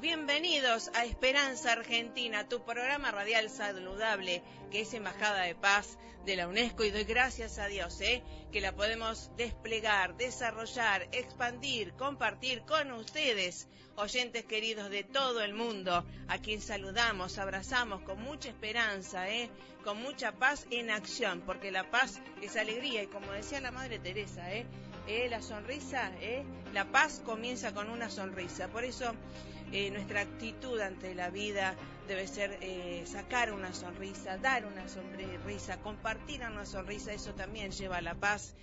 Bienvenidos 0.00 0.90
a 0.94 1.04
Esperanza 1.04 1.72
Argentina, 1.72 2.48
tu 2.48 2.64
programa 2.64 3.10
radial 3.10 3.50
saludable, 3.50 4.42
que 4.70 4.80
es 4.80 4.94
Embajada 4.94 5.42
de 5.42 5.54
Paz 5.54 5.98
de 6.24 6.36
la 6.36 6.48
UNESCO. 6.48 6.84
Y 6.84 6.90
doy 6.90 7.04
gracias 7.04 7.58
a 7.58 7.66
Dios, 7.66 8.00
¿eh? 8.00 8.22
que 8.50 8.62
la 8.62 8.74
podemos 8.74 9.30
desplegar, 9.36 10.16
desarrollar, 10.16 11.06
expandir, 11.12 11.92
compartir 11.92 12.62
con 12.62 12.90
ustedes, 12.92 13.68
oyentes 13.96 14.46
queridos 14.46 14.88
de 14.88 15.04
todo 15.04 15.42
el 15.42 15.52
mundo, 15.52 16.06
a 16.28 16.38
quien 16.38 16.62
saludamos, 16.62 17.36
abrazamos 17.36 18.00
con 18.04 18.22
mucha 18.22 18.48
esperanza, 18.48 19.28
¿eh? 19.28 19.50
con 19.84 20.00
mucha 20.00 20.32
paz 20.32 20.66
en 20.70 20.90
acción, 20.90 21.42
porque 21.42 21.70
la 21.70 21.90
paz 21.90 22.22
es 22.40 22.56
alegría. 22.56 23.02
Y 23.02 23.08
como 23.08 23.32
decía 23.32 23.60
la 23.60 23.70
Madre 23.70 23.98
Teresa, 23.98 24.50
¿eh? 24.54 24.64
¿Eh? 25.06 25.28
la 25.30 25.40
sonrisa, 25.40 26.10
¿eh? 26.20 26.44
la 26.72 26.84
paz 26.86 27.22
comienza 27.24 27.72
con 27.72 27.90
una 27.90 28.10
sonrisa. 28.10 28.66
Por 28.68 28.84
eso 28.84 29.12
eh, 29.70 29.90
nuestra 29.92 30.22
actitud 30.22 30.80
ante 30.80 31.14
la 31.14 31.30
vida 31.30 31.74
debe 32.08 32.26
ser 32.26 32.58
sacar 33.06 33.52
una 33.52 33.72
sonrisa, 33.72 34.36
dar 34.38 34.64
una 34.66 34.88
sonrisa, 34.88 35.78
compartir 35.78 36.42
una 36.42 36.66
sonrisa, 36.66 37.12
eso 37.12 37.34
también 37.34 37.70
lleva 37.70 37.98
a 37.98 38.00
la 38.00 38.14
paz. 38.14 38.54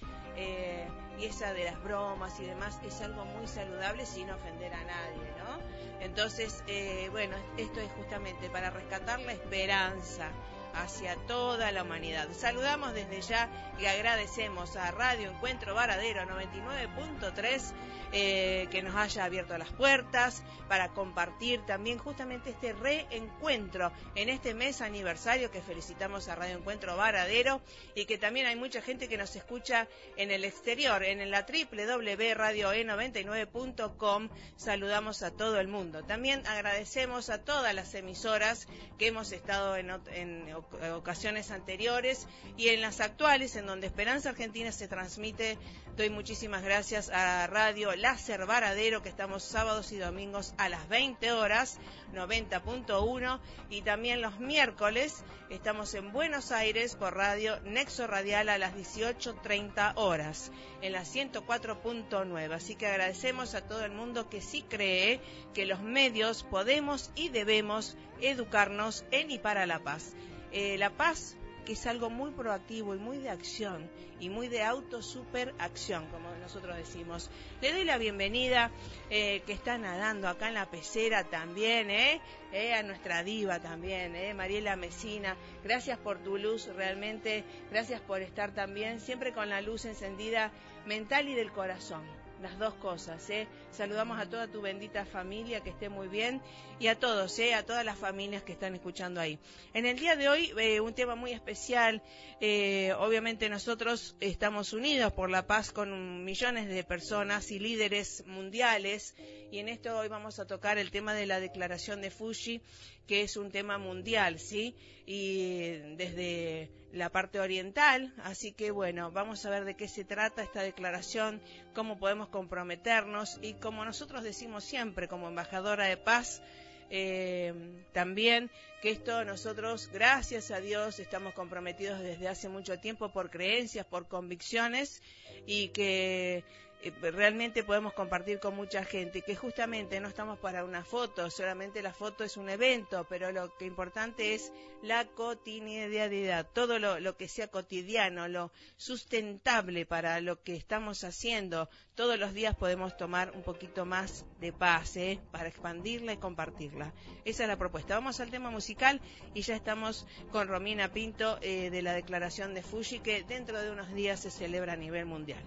Y 1.19 1.25
esa 1.25 1.53
de 1.53 1.65
las 1.65 1.81
bromas 1.83 2.39
y 2.39 2.45
demás 2.45 2.79
es 2.85 3.01
algo 3.01 3.23
muy 3.25 3.45
saludable 3.47 4.05
sin 4.05 4.29
ofender 4.31 4.73
a 4.73 4.83
nadie, 4.83 5.31
¿no? 5.37 5.59
Entonces, 5.99 6.63
bueno, 7.11 7.35
esto 7.57 7.81
es 7.81 7.91
justamente 7.91 8.49
para 8.49 8.69
rescatar 8.69 9.19
la 9.19 9.33
esperanza 9.33 10.31
hacia 10.73 11.15
toda 11.27 11.71
la 11.71 11.83
humanidad. 11.83 12.27
Saludamos 12.33 12.93
desde 12.93 13.21
ya 13.21 13.49
y 13.79 13.85
agradecemos 13.85 14.75
a 14.75 14.91
Radio 14.91 15.31
Encuentro 15.31 15.75
Varadero 15.75 16.23
99.3 16.23 17.73
eh, 18.15 18.67
que 18.69 18.83
nos 18.83 18.95
haya 18.95 19.25
abierto 19.25 19.57
las 19.57 19.71
puertas 19.71 20.43
para 20.67 20.89
compartir 20.89 21.65
también 21.65 21.97
justamente 21.97 22.51
este 22.51 22.73
reencuentro 22.73 23.91
en 24.13 24.29
este 24.29 24.53
mes 24.53 24.81
aniversario 24.81 25.49
que 25.49 25.63
felicitamos 25.63 26.27
a 26.27 26.35
Radio 26.35 26.57
Encuentro 26.57 26.95
Varadero 26.95 27.59
y 27.95 28.05
que 28.05 28.19
también 28.19 28.45
hay 28.45 28.55
mucha 28.55 28.83
gente 28.83 29.09
que 29.09 29.17
nos 29.17 29.35
escucha 29.35 29.87
en 30.15 30.29
el 30.29 30.45
exterior, 30.45 31.03
en 31.03 31.31
la 31.31 31.41
www.radioe99.com. 31.41 34.29
Saludamos 34.57 35.23
a 35.23 35.31
todo 35.31 35.59
el 35.59 35.67
mundo. 35.67 36.03
También 36.03 36.45
agradecemos 36.45 37.31
a 37.31 37.43
todas 37.43 37.73
las 37.73 37.95
emisoras 37.95 38.67
que 38.99 39.07
hemos 39.07 39.31
estado 39.31 39.75
en, 39.75 39.89
en 40.13 40.53
ocasiones 40.95 41.51
anteriores 41.51 42.27
y 42.57 42.69
en 42.69 42.81
las 42.81 42.99
actuales, 42.99 43.55
en 43.55 43.65
donde 43.65 43.87
Esperanza 43.87 44.29
Argentina 44.29 44.71
se 44.71 44.87
transmite. 44.87 45.57
Doy 45.95 46.09
muchísimas 46.09 46.63
gracias 46.63 47.09
a 47.09 47.47
Radio 47.47 47.95
Láser 47.95 48.45
Varadero, 48.45 49.03
que 49.03 49.09
estamos 49.09 49.43
sábados 49.43 49.91
y 49.91 49.97
domingos 49.97 50.53
a 50.57 50.69
las 50.69 50.87
20 50.89 51.31
horas, 51.33 51.77
90.1, 52.13 53.39
y 53.69 53.81
también 53.81 54.21
los 54.21 54.39
miércoles 54.39 55.23
estamos 55.49 55.93
en 55.93 56.11
Buenos 56.11 56.51
Aires 56.51 56.95
por 56.95 57.15
Radio 57.15 57.59
Nexo 57.61 58.07
Radial 58.07 58.49
a 58.49 58.57
las 58.57 58.73
18.30 58.75 59.93
horas, 59.97 60.51
en 60.81 60.93
la 60.93 61.03
104.9. 61.03 62.53
Así 62.53 62.75
que 62.75 62.87
agradecemos 62.87 63.53
a 63.53 63.61
todo 63.61 63.85
el 63.85 63.91
mundo 63.91 64.29
que 64.29 64.41
sí 64.41 64.63
cree 64.67 65.21
que 65.53 65.65
los 65.65 65.81
medios 65.81 66.43
podemos 66.43 67.11
y 67.15 67.29
debemos 67.29 67.95
educarnos 68.19 69.05
en 69.11 69.31
y 69.31 69.39
para 69.39 69.65
la 69.65 69.79
paz. 69.79 70.13
Eh, 70.53 70.77
la 70.77 70.91
paz, 70.91 71.35
que 71.65 71.73
es 71.73 71.87
algo 71.87 72.09
muy 72.09 72.31
proactivo 72.31 72.93
y 72.93 72.99
muy 72.99 73.17
de 73.17 73.29
acción 73.29 73.89
y 74.19 74.29
muy 74.29 74.47
de 74.47 74.63
auto 74.63 75.01
super 75.01 75.53
acción, 75.57 76.07
como 76.11 76.29
nosotros 76.35 76.77
decimos. 76.77 77.29
Le 77.61 77.71
doy 77.73 77.83
la 77.83 77.97
bienvenida 77.97 78.71
eh, 79.09 79.41
que 79.45 79.53
está 79.53 79.77
nadando 79.77 80.27
acá 80.27 80.49
en 80.49 80.53
la 80.53 80.69
pecera 80.69 81.23
también, 81.23 81.89
¿eh? 81.89 82.21
¿eh? 82.51 82.73
a 82.73 82.83
nuestra 82.83 83.23
diva 83.23 83.59
también, 83.59 84.15
¿eh? 84.15 84.33
Mariela 84.33 84.75
Mesina. 84.75 85.35
Gracias 85.63 85.97
por 85.97 86.19
tu 86.19 86.37
luz, 86.37 86.67
realmente. 86.67 87.43
Gracias 87.71 87.99
por 88.01 88.21
estar 88.21 88.53
también 88.53 88.99
siempre 88.99 89.33
con 89.33 89.49
la 89.49 89.61
luz 89.61 89.85
encendida 89.85 90.51
mental 90.85 91.27
y 91.29 91.33
del 91.33 91.51
corazón 91.51 92.22
las 92.43 92.59
dos 92.59 92.73
cosas. 92.75 93.27
¿eh? 93.29 93.47
Saludamos 93.71 94.19
a 94.19 94.29
toda 94.29 94.47
tu 94.47 94.61
bendita 94.61 95.05
familia, 95.05 95.61
que 95.61 95.71
esté 95.71 95.89
muy 95.89 96.07
bien, 96.07 96.41
y 96.79 96.87
a 96.87 96.99
todos, 96.99 97.39
¿eh? 97.39 97.53
a 97.55 97.65
todas 97.65 97.83
las 97.85 97.97
familias 97.97 98.43
que 98.43 98.51
están 98.51 98.75
escuchando 98.75 99.19
ahí. 99.19 99.39
En 99.73 99.85
el 99.85 99.97
día 99.97 100.15
de 100.15 100.29
hoy, 100.29 100.53
eh, 100.59 100.79
un 100.81 100.93
tema 100.93 101.15
muy 101.15 101.31
especial. 101.31 102.03
Eh, 102.41 102.93
obviamente 102.99 103.49
nosotros 103.49 104.15
estamos 104.19 104.73
unidos 104.73 105.13
por 105.13 105.29
la 105.29 105.47
paz 105.47 105.71
con 105.71 106.25
millones 106.25 106.67
de 106.67 106.83
personas 106.83 107.49
y 107.51 107.59
líderes 107.59 108.23
mundiales, 108.27 109.15
y 109.51 109.59
en 109.59 109.69
esto 109.69 109.97
hoy 109.97 110.09
vamos 110.09 110.39
a 110.39 110.45
tocar 110.45 110.77
el 110.77 110.91
tema 110.91 111.13
de 111.13 111.25
la 111.25 111.39
declaración 111.39 112.01
de 112.01 112.11
Fuji, 112.11 112.61
que 113.07 113.21
es 113.21 113.37
un 113.37 113.51
tema 113.51 113.77
mundial, 113.77 114.39
¿sí? 114.39 114.75
Y 115.05 115.95
desde 115.95 116.69
la 116.93 117.09
parte 117.09 117.39
oriental, 117.39 118.13
así 118.23 118.51
que 118.51 118.71
bueno, 118.71 119.11
vamos 119.11 119.45
a 119.45 119.49
ver 119.49 119.65
de 119.65 119.75
qué 119.75 119.87
se 119.87 120.05
trata 120.05 120.43
esta 120.43 120.61
declaración, 120.61 121.41
cómo 121.73 121.97
podemos 121.97 122.29
comprometernos 122.29 123.39
y 123.41 123.53
como 123.55 123.83
nosotros 123.83 124.23
decimos 124.23 124.63
siempre 124.63 125.07
como 125.07 125.27
embajadora 125.27 125.85
de 125.85 125.97
paz, 125.97 126.41
eh, 126.89 127.53
también 127.93 128.51
que 128.81 128.91
esto 128.91 129.25
nosotros, 129.25 129.89
gracias 129.91 130.51
a 130.51 130.59
Dios, 130.59 130.99
estamos 130.99 131.33
comprometidos 131.33 131.99
desde 131.99 132.27
hace 132.27 132.49
mucho 132.49 132.77
tiempo 132.77 133.09
por 133.09 133.31
creencias, 133.31 133.85
por 133.85 134.07
convicciones 134.07 135.01
y 135.47 135.69
que 135.69 136.43
realmente 136.91 137.63
podemos 137.63 137.93
compartir 137.93 138.39
con 138.39 138.55
mucha 138.55 138.83
gente, 138.83 139.21
que 139.21 139.35
justamente 139.35 139.99
no 139.99 140.07
estamos 140.07 140.39
para 140.39 140.65
una 140.65 140.83
foto, 140.83 141.29
solamente 141.29 141.81
la 141.81 141.93
foto 141.93 142.23
es 142.23 142.37
un 142.37 142.49
evento, 142.49 143.05
pero 143.09 143.31
lo 143.31 143.55
que 143.57 143.65
importante 143.65 144.33
es 144.33 144.51
la 144.81 145.05
cotidianidad, 145.05 146.47
todo 146.53 146.79
lo, 146.79 147.17
que 147.17 147.27
sea 147.27 147.47
cotidiano, 147.47 148.27
lo 148.27 148.51
sustentable 148.75 149.85
para 149.85 150.19
lo 150.19 150.43
que 150.43 150.55
estamos 150.55 151.03
haciendo. 151.03 151.69
Todos 151.95 152.19
los 152.19 152.33
días 152.33 152.55
podemos 152.55 152.97
tomar 152.97 153.31
un 153.31 153.43
poquito 153.43 153.85
más 153.85 154.25
de 154.39 154.51
paz, 154.51 154.97
¿eh? 154.97 155.19
para 155.31 155.47
expandirla 155.47 156.13
y 156.13 156.17
compartirla. 156.17 156.93
Esa 157.23 157.43
es 157.43 157.49
la 157.49 157.57
propuesta. 157.57 157.95
Vamos 157.95 158.19
al 158.19 158.31
tema 158.31 158.49
musical 158.49 158.99
y 159.33 159.41
ya 159.41 159.55
estamos 159.55 160.05
con 160.31 160.47
Romina 160.47 160.91
Pinto 160.91 161.37
eh, 161.41 161.69
de 161.69 161.81
la 161.81 161.93
declaración 161.93 162.53
de 162.53 162.63
Fuji, 162.63 162.99
que 162.99 163.23
dentro 163.23 163.61
de 163.61 163.71
unos 163.71 163.93
días 163.93 164.19
se 164.19 164.31
celebra 164.31 164.73
a 164.73 164.77
nivel 164.77 165.05
mundial. 165.05 165.43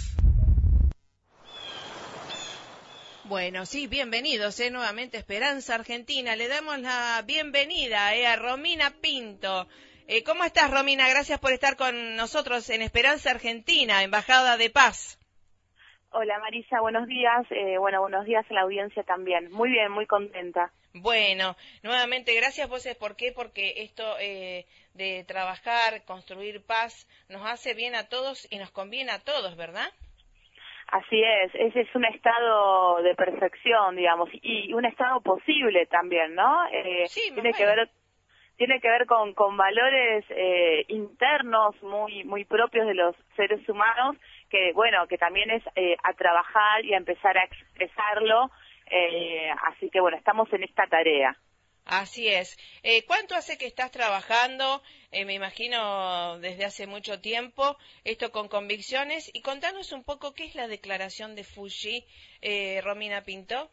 Bueno, 3.26 3.68
sí, 3.68 3.86
bienvenidos 3.86 4.60
eh, 4.60 4.72
nuevamente 4.72 5.18
a 5.18 5.20
Esperanza 5.20 5.76
Argentina. 5.76 6.36
Le 6.36 6.48
damos 6.48 6.80
la 6.80 7.24
bienvenida 7.28 8.16
eh, 8.16 8.26
a 8.26 8.38
Romina 8.38 8.90
Pinto. 8.90 9.68
Eh, 10.08 10.24
¿Cómo 10.24 10.44
estás, 10.44 10.70
Romina? 10.70 11.10
Gracias 11.10 11.40
por 11.40 11.52
estar 11.52 11.76
con 11.78 12.16
nosotros 12.16 12.70
en 12.70 12.84
Esperanza 12.84 13.32
Argentina, 13.32 14.04
Embajada 14.04 14.56
de 14.56 14.70
Paz. 14.70 15.18
Hola 16.12 16.38
Marisa, 16.38 16.80
buenos 16.80 17.08
días. 17.08 17.44
Eh, 17.50 17.80
bueno, 17.80 18.02
buenos 18.02 18.24
días 18.24 18.46
a 18.48 18.54
la 18.54 18.62
audiencia 18.62 19.02
también. 19.02 19.52
Muy 19.52 19.70
bien, 19.72 19.92
muy 19.92 20.06
contenta. 20.06 20.72
Bueno, 20.94 21.56
nuevamente 21.82 22.36
gracias. 22.36 22.70
¿Vos 22.70 22.86
es 22.86 22.96
por 22.96 23.16
qué? 23.16 23.32
Porque 23.32 23.82
esto 23.82 24.04
eh, 24.20 24.68
de 24.94 25.26
trabajar, 25.28 26.06
construir 26.06 26.64
paz, 26.64 27.10
nos 27.28 27.44
hace 27.44 27.74
bien 27.74 27.96
a 27.96 28.08
todos 28.08 28.48
y 28.52 28.60
nos 28.60 28.70
conviene 28.70 29.12
a 29.12 29.24
todos, 29.24 29.58
¿verdad? 29.58 29.90
Así 30.88 31.20
es, 31.20 31.52
ese 31.56 31.82
es 31.82 31.96
un 31.96 32.06
estado 32.06 33.02
de 33.02 33.16
perfección, 33.16 33.96
digamos, 33.96 34.30
y 34.34 34.72
un 34.72 34.86
estado 34.86 35.20
posible 35.22 35.88
también, 35.88 36.36
¿no? 36.36 36.68
Eh, 36.72 37.08
sí, 37.08 37.32
tiene 37.34 37.54
que 37.54 37.66
ver 37.66 37.90
tiene 38.58 38.80
que 38.80 38.90
ver 38.90 39.06
con, 39.06 39.34
con 39.34 39.58
valores 39.58 40.26
eh, 40.30 40.86
internos 40.90 41.82
muy 41.84 42.24
muy 42.24 42.46
propios 42.46 42.88
de 42.88 42.94
los 42.94 43.16
seres 43.36 43.68
humanos 43.68 44.16
que 44.50 44.72
bueno 44.74 45.08
que 45.08 45.18
también 45.18 45.52
es 45.52 45.64
eh, 45.76 45.98
a 46.04 46.14
trabajar 46.14 46.84
y 46.86 46.94
a 46.94 46.98
empezar 46.98 47.38
a 47.38 47.44
expresarlo 47.44 48.52
eh, 48.90 49.50
así 49.72 49.90
que 49.90 50.00
bueno 50.00 50.18
estamos 50.18 50.52
en 50.54 50.64
esta 50.64 50.88
tarea 50.88 51.38
Así 51.86 52.28
es. 52.28 52.58
Eh, 52.82 53.06
¿Cuánto 53.06 53.36
hace 53.36 53.60
que 53.60 53.68
estás 53.68 53.92
trabajando? 53.92 54.82
Eh, 55.12 55.24
me 55.24 55.36
imagino 55.36 56.40
desde 56.40 56.66
hace 56.66 56.88
mucho 56.88 57.22
tiempo, 57.22 57.78
esto 58.04 58.32
con 58.32 58.48
convicciones. 58.48 59.30
Y 59.34 59.42
contanos 59.42 59.92
un 59.92 60.04
poco 60.04 60.34
qué 60.34 60.46
es 60.46 60.56
la 60.56 60.68
declaración 60.68 61.36
de 61.36 61.44
Fuji, 61.44 62.04
eh, 62.42 62.82
Romina 62.84 63.24
Pinto. 63.24 63.70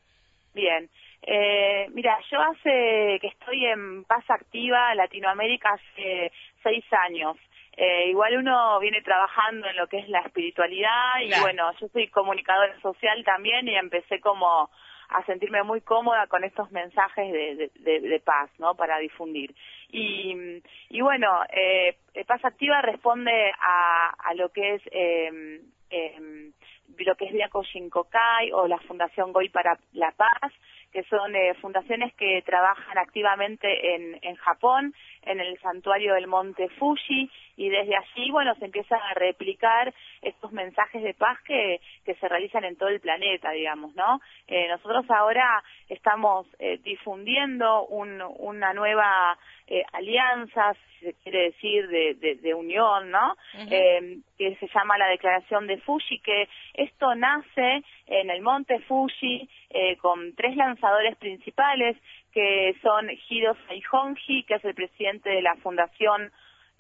Bien. 0.52 0.90
Eh, 1.22 1.86
mira, 1.92 2.18
yo 2.30 2.40
hace 2.40 3.18
que 3.20 3.28
estoy 3.28 3.66
en 3.66 4.04
Paz 4.04 4.24
Activa 4.28 4.94
Latinoamérica 4.94 5.72
hace 5.72 6.32
seis 6.62 6.84
años. 6.92 7.36
Eh, 7.76 8.08
igual 8.08 8.36
uno 8.36 8.78
viene 8.80 9.00
trabajando 9.00 9.66
en 9.66 9.76
lo 9.76 9.86
que 9.86 9.98
es 9.98 10.08
la 10.08 10.20
espiritualidad 10.20 11.20
y 11.22 11.40
bueno, 11.40 11.72
yo 11.80 11.88
soy 11.88 12.08
comunicadora 12.08 12.78
social 12.80 13.24
también 13.24 13.66
y 13.66 13.76
empecé 13.76 14.20
como 14.20 14.68
a 15.08 15.24
sentirme 15.24 15.62
muy 15.62 15.80
cómoda 15.80 16.26
con 16.26 16.44
estos 16.44 16.70
mensajes 16.70 17.32
de, 17.32 17.70
de, 17.80 18.20
paz, 18.20 18.50
¿no? 18.58 18.74
Para 18.74 18.98
difundir. 18.98 19.54
Y, 19.90 20.62
y 20.88 21.00
bueno, 21.02 21.42
eh, 21.50 21.96
Paz 22.26 22.44
Activa 22.44 22.80
responde 22.80 23.52
a, 23.60 24.14
a 24.18 24.34
lo 24.34 24.50
que 24.50 24.74
es 24.74 24.82
eh, 24.90 25.60
eh, 25.90 26.52
lo 26.98 27.14
que 27.16 27.26
es 27.26 27.32
Viaco 27.32 27.62
Shinkokai 27.62 28.52
o 28.52 28.66
la 28.66 28.78
Fundación 28.78 29.32
Goy 29.32 29.48
para 29.48 29.78
la 29.92 30.12
Paz, 30.12 30.52
que 30.92 31.02
son 31.04 31.34
eh, 31.34 31.54
fundaciones 31.54 32.12
que 32.14 32.42
trabajan 32.42 32.98
activamente 32.98 33.94
en, 33.94 34.18
en 34.22 34.36
Japón, 34.36 34.94
en 35.22 35.40
el 35.40 35.58
santuario 35.60 36.14
del 36.14 36.26
monte 36.26 36.68
Fuji, 36.78 37.30
y 37.56 37.68
desde 37.68 37.96
allí, 37.96 38.30
bueno, 38.30 38.54
se 38.56 38.64
empiezan 38.64 39.00
a 39.00 39.14
replicar 39.14 39.92
estos 40.20 40.52
mensajes 40.52 41.02
de 41.02 41.14
paz 41.14 41.38
que, 41.42 41.80
que 42.04 42.14
se 42.14 42.28
realizan 42.28 42.64
en 42.64 42.76
todo 42.76 42.88
el 42.88 43.00
planeta, 43.00 43.50
digamos, 43.50 43.94
¿no? 43.94 44.20
Eh, 44.48 44.68
nosotros 44.68 45.04
ahora 45.10 45.62
estamos 45.88 46.46
eh, 46.58 46.78
difundiendo 46.82 47.84
un, 47.86 48.22
una 48.38 48.72
nueva 48.72 49.38
eh, 49.66 49.84
alianza, 49.92 50.74
si 50.74 51.06
se 51.06 51.14
quiere 51.22 51.44
decir, 51.44 51.88
de, 51.88 52.14
de, 52.14 52.34
de 52.36 52.54
unión, 52.54 53.10
¿no? 53.10 53.36
eh, 53.70 54.18
que 54.36 54.56
se 54.56 54.68
llama 54.68 54.98
la 54.98 55.08
Declaración 55.08 55.66
de 55.66 55.78
Fuji, 55.78 56.18
que 56.20 56.48
esto 56.74 57.14
nace 57.14 57.82
en 58.06 58.30
el 58.30 58.42
monte 58.42 58.80
Fuji 58.80 59.48
eh, 59.70 59.96
con 59.96 60.34
tres 60.34 60.56
lanzadores 60.82 61.16
principales, 61.16 61.96
que 62.32 62.74
son 62.82 63.08
Hiro 63.28 63.56
Saihonji, 63.66 64.44
que 64.44 64.54
es 64.54 64.64
el 64.64 64.74
presidente 64.74 65.30
de 65.30 65.42
la 65.42 65.54
Fundación 65.56 66.32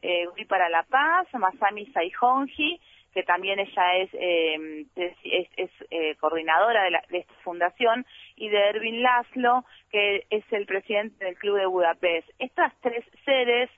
eh, 0.02 0.26
para 0.48 0.68
la 0.68 0.82
Paz, 0.82 1.28
Masami 1.34 1.86
Saihonji, 1.86 2.80
que 3.14 3.22
también 3.22 3.60
ella 3.60 3.96
es, 3.96 4.10
eh, 4.14 4.86
es, 4.96 5.70
eh, 5.90 6.16
coordinadora 6.18 6.84
de, 6.84 6.90
la, 6.90 7.04
de, 7.10 7.18
esta 7.18 7.34
fundación, 7.44 8.04
y 8.36 8.48
de 8.48 8.58
Erwin 8.70 9.02
Laszlo, 9.02 9.64
que 9.90 10.26
es 10.30 10.44
el 10.50 10.66
presidente 10.66 11.24
del 11.24 11.36
Club 11.36 11.58
de 11.58 11.66
Budapest. 11.66 12.28
Estas 12.38 12.72
tres 12.80 13.04
sedes 13.24 13.70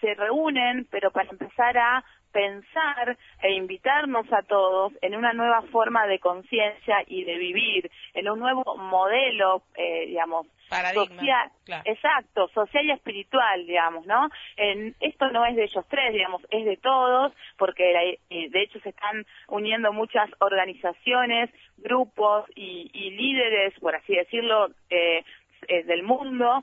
se 0.00 0.14
reúnen, 0.14 0.86
pero 0.90 1.12
para 1.12 1.30
empezar 1.30 1.78
a 1.78 2.04
pensar 2.32 3.16
e 3.42 3.52
invitarnos 3.52 4.30
a 4.32 4.42
todos 4.42 4.92
en 5.02 5.14
una 5.14 5.32
nueva 5.32 5.62
forma 5.70 6.06
de 6.06 6.18
conciencia 6.18 7.04
y 7.06 7.24
de 7.24 7.36
vivir, 7.36 7.90
en 8.14 8.28
un 8.28 8.40
nuevo 8.40 8.76
modelo, 8.76 9.62
eh, 9.76 10.06
digamos, 10.06 10.46
social, 10.94 11.50
exacto, 11.84 12.48
social 12.48 12.86
y 12.86 12.92
espiritual, 12.92 13.66
digamos, 13.66 14.06
¿no? 14.06 14.28
En, 14.56 14.94
esto 15.00 15.30
no 15.30 15.44
es 15.44 15.54
de 15.54 15.64
ellos 15.64 15.84
tres, 15.88 16.12
digamos, 16.14 16.42
es 16.50 16.64
de 16.64 16.78
todos, 16.78 17.32
porque 17.58 18.18
eh, 18.30 18.48
de 18.48 18.62
hecho 18.62 18.80
se 18.80 18.88
están 18.88 19.26
uniendo 19.48 19.92
muchas 19.92 20.30
organizaciones, 20.40 21.50
grupos 21.76 22.46
y, 22.54 22.90
y 22.92 23.10
líderes, 23.10 23.78
por 23.80 23.94
así 23.94 24.14
decirlo, 24.14 24.68
eh, 24.88 25.24
eh, 25.68 25.84
del 25.84 26.02
mundo, 26.02 26.62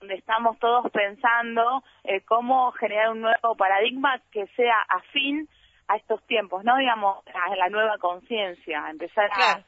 donde 0.00 0.14
estamos 0.14 0.58
todos 0.58 0.90
pensando 0.90 1.82
eh, 2.04 2.20
cómo 2.22 2.72
generar 2.72 3.10
un 3.10 3.22
nuevo 3.22 3.56
paradigma 3.56 4.20
que 4.30 4.46
sea 4.56 4.80
afín 4.88 5.48
a 5.88 5.96
estos 5.96 6.24
tiempos, 6.26 6.64
¿no? 6.64 6.76
Digamos, 6.76 7.24
a 7.26 7.56
la 7.56 7.68
nueva 7.68 7.98
conciencia, 7.98 8.88
empezar 8.90 9.30
a, 9.32 9.64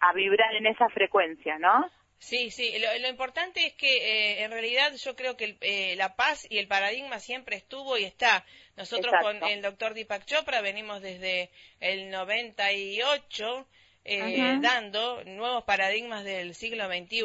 a, 0.00 0.12
vibrar 0.12 0.54
en 0.54 0.66
esa 0.66 0.88
frecuencia, 0.88 1.58
¿no? 1.58 1.86
Sí, 2.18 2.50
sí, 2.50 2.72
lo, 2.78 3.08
importante 3.08 3.66
es 3.66 3.74
que 3.74 3.96
eh, 3.96 4.44
en 4.44 4.50
realidad 4.50 4.94
yo 4.96 5.14
creo 5.14 5.36
que 5.36 5.58
eh, 5.60 5.94
la 5.96 6.16
paz 6.16 6.46
y 6.48 6.56
el 6.56 6.68
paradigma 6.68 7.18
siempre 7.18 7.56
estuvo 7.56 7.98
y 7.98 8.04
está. 8.04 8.46
Nosotros 8.76 9.12
con 9.20 9.44
el 9.44 9.60
doctor 9.60 9.92
Deepak 9.92 10.24
Chopra 10.24 10.62
venimos 10.62 11.02
desde 11.02 11.50
el 11.80 12.10
98 12.10 13.66
eh, 14.06 14.58
dando 14.60 15.22
nuevos 15.24 15.64
paradigmas 15.64 16.24
del 16.24 16.54
siglo 16.54 16.86
XXI 16.86 17.22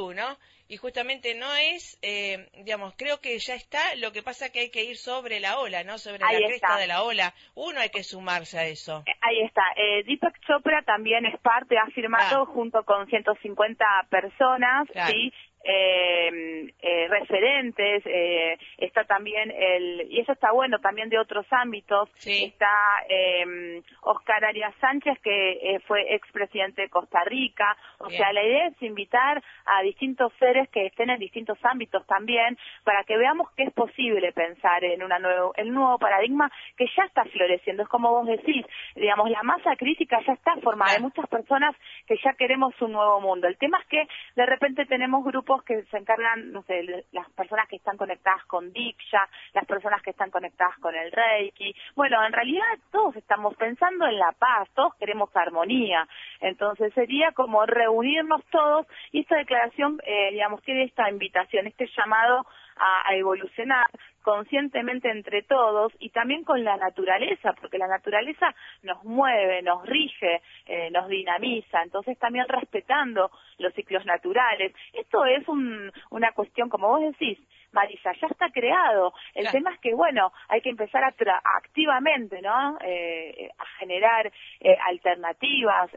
y 0.70 0.78
justamente 0.78 1.34
no 1.34 1.52
es, 1.56 1.98
eh, 2.04 2.48
digamos, 2.64 2.94
creo 2.96 3.20
que 3.20 3.38
ya 3.40 3.56
está, 3.56 3.80
lo 3.96 4.12
que 4.12 4.22
pasa 4.22 4.52
que 4.52 4.60
hay 4.60 4.70
que 4.70 4.84
ir 4.84 4.98
sobre 4.98 5.40
la 5.40 5.58
ola, 5.58 5.84
¿no? 5.84 5.98
Sobre 5.98 6.20
la 6.20 6.30
cresta 6.30 6.78
de 6.78 6.86
la 6.86 7.02
ola. 7.02 7.34
Uno 7.56 7.80
hay 7.80 7.90
que 7.90 8.04
sumarse 8.04 8.60
a 8.60 8.68
eso. 8.68 9.04
Eh, 9.08 9.12
ahí 9.22 9.42
está. 9.42 9.64
Eh, 9.76 10.04
Deepak 10.04 10.40
Chopra 10.46 10.84
también 10.84 11.26
es 11.26 11.40
parte, 11.42 11.76
ha 11.80 11.88
firmado 11.88 12.46
junto 12.46 12.84
con 12.84 13.08
150 13.08 13.84
personas, 14.12 14.88
¿sí? 15.08 15.34
Eh, 15.64 16.72
eh, 16.82 17.08
referentes, 17.10 18.04
eh, 18.06 18.58
está 18.78 19.04
también 19.04 19.52
el, 19.52 20.08
y 20.10 20.20
eso 20.20 20.32
está 20.32 20.52
bueno 20.52 20.80
también 20.80 21.10
de 21.10 21.20
otros 21.20 21.46
ámbitos, 21.52 22.10
está 22.26 22.72
eh, 23.10 23.82
Oscar 24.02 24.46
Arias 24.46 24.74
Sánchez, 24.80 25.20
que 25.22 25.52
eh, 25.52 25.80
fue 25.88 26.16
expresidente 26.16 26.84
de 26.84 26.90
Costa 26.90 27.24
Rica, 27.26 27.76
o 28.00 28.10
sea, 28.10 28.32
la 28.32 28.44
idea 28.44 28.68
es 28.68 28.82
invitar 28.82 29.44
a 29.66 29.82
distintos 29.82 30.32
seres 30.40 30.70
que 30.70 30.86
estén 30.86 31.10
en 31.10 31.20
distintos 31.20 31.58
ámbitos 31.64 32.06
también, 32.08 32.58
para 32.84 33.04
que 33.04 33.18
veamos 33.18 33.52
que 33.52 33.64
es 33.64 33.74
posible 33.74 34.32
pensar 34.32 34.84
en 34.84 35.04
una 35.04 35.20
nuevo, 35.20 35.54
el 35.56 35.74
nuevo 35.74 35.98
paradigma 36.00 36.52
que 36.78 36.86
ya 36.96 37.04
está 37.04 37.26
floreciendo, 37.26 37.84
es 37.84 37.90
como 37.90 38.12
vos 38.12 38.28
decís, 38.28 38.66
digamos, 38.96 39.30
la 39.30 39.44
masa 39.44 39.76
crítica 39.76 40.20
ya 40.26 40.34
está 40.34 40.56
formada, 40.62 40.94
hay 40.94 41.02
muchas 41.02 41.28
personas 41.28 41.76
que 42.08 42.16
ya 42.24 42.34
queremos 42.34 42.74
un 42.82 42.94
nuevo 42.94 43.20
mundo, 43.20 43.48
el 43.48 43.58
tema 43.58 43.80
es 43.80 43.88
que 43.88 44.08
de 44.36 44.46
repente 44.46 44.86
tenemos 44.86 45.24
grupos 45.26 45.49
que 45.58 45.84
se 45.84 45.98
encargan, 45.98 46.52
no 46.52 46.62
sé, 46.64 47.06
las 47.12 47.30
personas 47.32 47.68
que 47.68 47.78
están 47.78 47.98
conectadas 47.98 48.46
con 48.46 48.72
Diksha, 48.72 49.28
las 49.54 49.66
personas 49.66 50.02
que 50.02 50.12
están 50.12 50.30
conectadas 50.30 50.78
con 50.80 50.96
el 50.96 51.12
Reiki. 51.12 51.76
Bueno, 51.96 52.24
en 52.24 52.34
realidad 52.34 52.66
todos 52.92 53.16
estamos 53.16 53.56
pensando 53.56 54.06
en 54.06 54.20
la 54.20 54.32
paz, 54.34 54.70
todos 54.76 54.96
queremos 54.96 55.30
armonía. 55.36 56.08
Entonces 56.40 56.94
sería 56.94 57.32
como 57.32 57.66
reunirnos 57.66 58.44
todos 58.52 58.86
y 59.12 59.22
esta 59.22 59.38
declaración, 59.38 60.00
eh, 60.06 60.30
digamos, 60.32 60.62
tiene 60.64 60.84
esta 60.84 61.10
invitación, 61.10 61.68
este 61.68 61.90
llamado 61.98 62.46
a, 62.80 63.14
evolucionar 63.16 63.86
conscientemente 64.22 65.10
entre 65.10 65.44
todos 65.44 65.92
y 66.00 66.10
también 66.10 66.44
con 66.44 66.64
la 66.64 66.78
naturaleza, 66.78 67.54
porque 67.60 67.78
la 67.78 67.88
naturaleza 67.88 68.54
nos 68.84 69.04
mueve, 69.04 69.62
nos 69.62 69.86
rige, 69.86 70.42
eh, 70.66 70.90
nos 70.92 71.08
dinamiza, 71.08 71.82
entonces 71.84 72.18
también 72.20 72.46
respetando 72.48 73.32
los 73.58 73.74
ciclos 73.74 74.06
naturales. 74.06 74.74
Esto 74.94 75.26
es 75.26 75.48
un, 75.48 75.92
una 76.12 76.32
cuestión, 76.34 76.70
como 76.70 76.90
vos 76.90 77.02
decís, 77.02 77.40
Marisa, 77.72 78.14
ya 78.14 78.28
está 78.28 78.50
creado. 78.50 79.14
El 79.34 79.50
tema 79.52 79.72
es 79.72 79.80
que, 79.80 79.94
bueno, 79.94 80.32
hay 80.48 80.62
que 80.62 80.70
empezar 80.70 81.04
a 81.04 81.14
activamente, 81.58 82.42
¿no? 82.42 82.78
Eh, 82.82 83.50
a 83.58 83.66
generar 83.80 84.32
eh, 84.60 84.78
alternativas. 84.88 85.92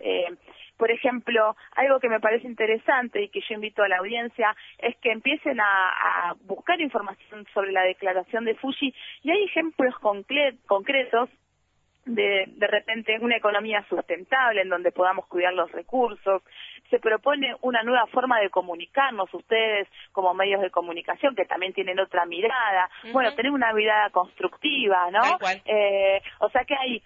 Por 0.83 0.91
ejemplo, 0.91 1.55
algo 1.77 2.01
que 2.01 2.09
me 2.09 2.19
parece 2.19 2.45
interesante 2.45 3.23
y 3.23 3.29
que 3.29 3.41
yo 3.49 3.55
invito 3.55 3.85
a 3.85 3.89
la 3.89 3.99
audiencia 3.99 4.53
es 4.79 4.97
que 4.97 5.13
empiecen 5.13 5.61
a, 5.61 6.35
buscar 6.41 6.81
información 6.81 7.47
sobre 7.55 7.71
la 7.71 7.83
declaración 7.83 8.45
de 8.45 8.57
Fuji 8.57 8.93
y 9.23 9.31
hay 9.31 9.45
ejemplos 9.45 9.95
concretos 10.67 11.31
de, 12.05 12.47
de 12.49 12.67
repente 12.67 13.17
una 13.21 13.37
economía 13.37 13.87
sustentable 13.89 14.63
en 14.63 14.71
donde 14.71 14.91
podamos 14.91 15.27
cuidar 15.27 15.53
los 15.55 15.71
recursos. 15.71 16.43
Se 16.91 16.99
propone 16.99 17.55
una 17.61 17.85
nueva 17.85 18.09
forma 18.09 18.41
de 18.41 18.51
comunicarnos 18.51 19.33
ustedes 19.33 19.87
como 20.11 20.35
medios 20.35 20.63
de 20.63 20.71
comunicación 20.71 21.37
que 21.37 21.45
también 21.45 21.75
tienen 21.75 22.01
otra 22.01 22.27
mirada. 22.27 22.91
Bueno, 23.13 23.33
tener 23.37 23.53
una 23.53 23.73
mirada 23.73 24.11
constructiva, 24.11 25.13
¿no? 25.13 25.39
Eh, 25.65 26.21
o 26.41 26.51
sea 26.51 26.65
que 26.65 26.75
hay 26.75 27.01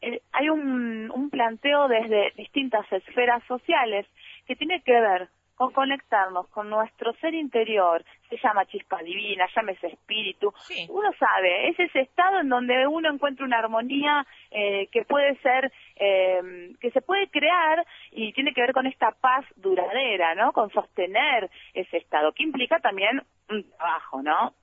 eh, 0.00 0.20
hay 0.32 0.48
un, 0.48 1.10
un 1.10 1.30
planteo 1.30 1.88
desde 1.88 2.32
distintas 2.36 2.90
esferas 2.92 3.42
sociales 3.46 4.06
que 4.46 4.56
tiene 4.56 4.82
que 4.82 4.92
ver 4.92 5.28
con 5.58 5.72
conectarnos 5.72 6.46
con 6.50 6.70
nuestro 6.70 7.12
ser 7.14 7.34
interior, 7.34 8.04
se 8.30 8.36
llama 8.36 8.64
chispa 8.66 9.02
divina, 9.02 9.44
llámese 9.56 9.88
espíritu, 9.88 10.54
uno 10.88 11.10
sabe, 11.18 11.68
es 11.68 11.80
ese 11.80 12.02
estado 12.02 12.38
en 12.38 12.48
donde 12.48 12.86
uno 12.86 13.12
encuentra 13.12 13.44
una 13.44 13.58
armonía 13.58 14.24
eh, 14.52 14.86
que 14.92 15.04
puede 15.04 15.34
ser, 15.38 15.72
eh, 15.96 16.76
que 16.80 16.92
se 16.92 17.00
puede 17.00 17.28
crear 17.28 17.84
y 18.12 18.32
tiene 18.34 18.54
que 18.54 18.60
ver 18.60 18.72
con 18.72 18.86
esta 18.86 19.10
paz 19.10 19.44
duradera, 19.56 20.36
¿no? 20.36 20.52
Con 20.52 20.70
sostener 20.70 21.50
ese 21.74 21.96
estado, 21.96 22.32
que 22.32 22.44
implica 22.44 22.78
también 22.78 23.20
un 23.50 23.68
trabajo, 23.68 24.22
¿no? 24.22 24.54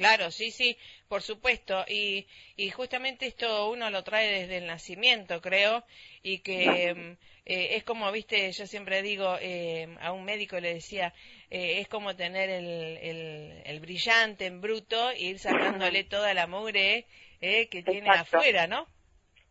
Claro, 0.00 0.30
sí, 0.30 0.50
sí, 0.50 0.78
por 1.10 1.20
supuesto. 1.20 1.84
Y, 1.86 2.26
y 2.56 2.70
justamente 2.70 3.26
esto 3.26 3.68
uno 3.68 3.90
lo 3.90 4.02
trae 4.02 4.32
desde 4.32 4.56
el 4.56 4.66
nacimiento, 4.66 5.42
creo, 5.42 5.84
y 6.22 6.38
que 6.38 6.94
mm, 6.94 7.10
eh, 7.44 7.76
es 7.76 7.84
como, 7.84 8.10
viste, 8.10 8.50
yo 8.50 8.64
siempre 8.64 9.02
digo, 9.02 9.36
eh, 9.42 9.94
a 10.00 10.12
un 10.12 10.24
médico 10.24 10.58
le 10.58 10.72
decía, 10.72 11.12
eh, 11.50 11.80
es 11.80 11.88
como 11.88 12.16
tener 12.16 12.48
el, 12.48 13.60
el, 13.62 13.80
brillante 13.80 14.46
en 14.46 14.62
bruto 14.62 15.10
e 15.10 15.20
ir 15.20 15.38
sacándole 15.38 16.04
toda 16.04 16.32
la 16.32 16.46
mugre 16.46 17.04
que 17.38 17.82
tiene 17.84 18.08
afuera, 18.08 18.66
¿no? 18.66 18.86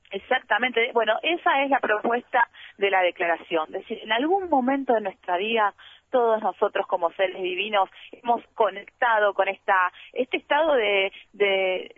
Exactamente. 0.10 0.91
Bueno, 0.94 1.13
esa 1.22 1.63
es 1.63 1.70
la 1.70 1.79
propuesta 1.79 2.50
de 2.79 2.89
la 2.89 3.03
declaración. 3.03 3.68
Es 3.68 3.82
decir, 3.82 4.00
en 4.01 4.12
algún 4.12 4.50
momento 4.50 4.94
de 4.96 5.01
nuestra 5.01 5.38
vida 5.38 5.75
todos 6.10 6.42
nosotros 6.42 6.88
como 6.88 7.12
seres 7.12 7.42
divinos 7.42 7.89
hemos 8.12 8.46
conectado 8.56 9.34
con 9.34 9.48
esta 9.48 9.92
este 10.13 10.38
estado 10.38 10.74
de, 10.74 11.12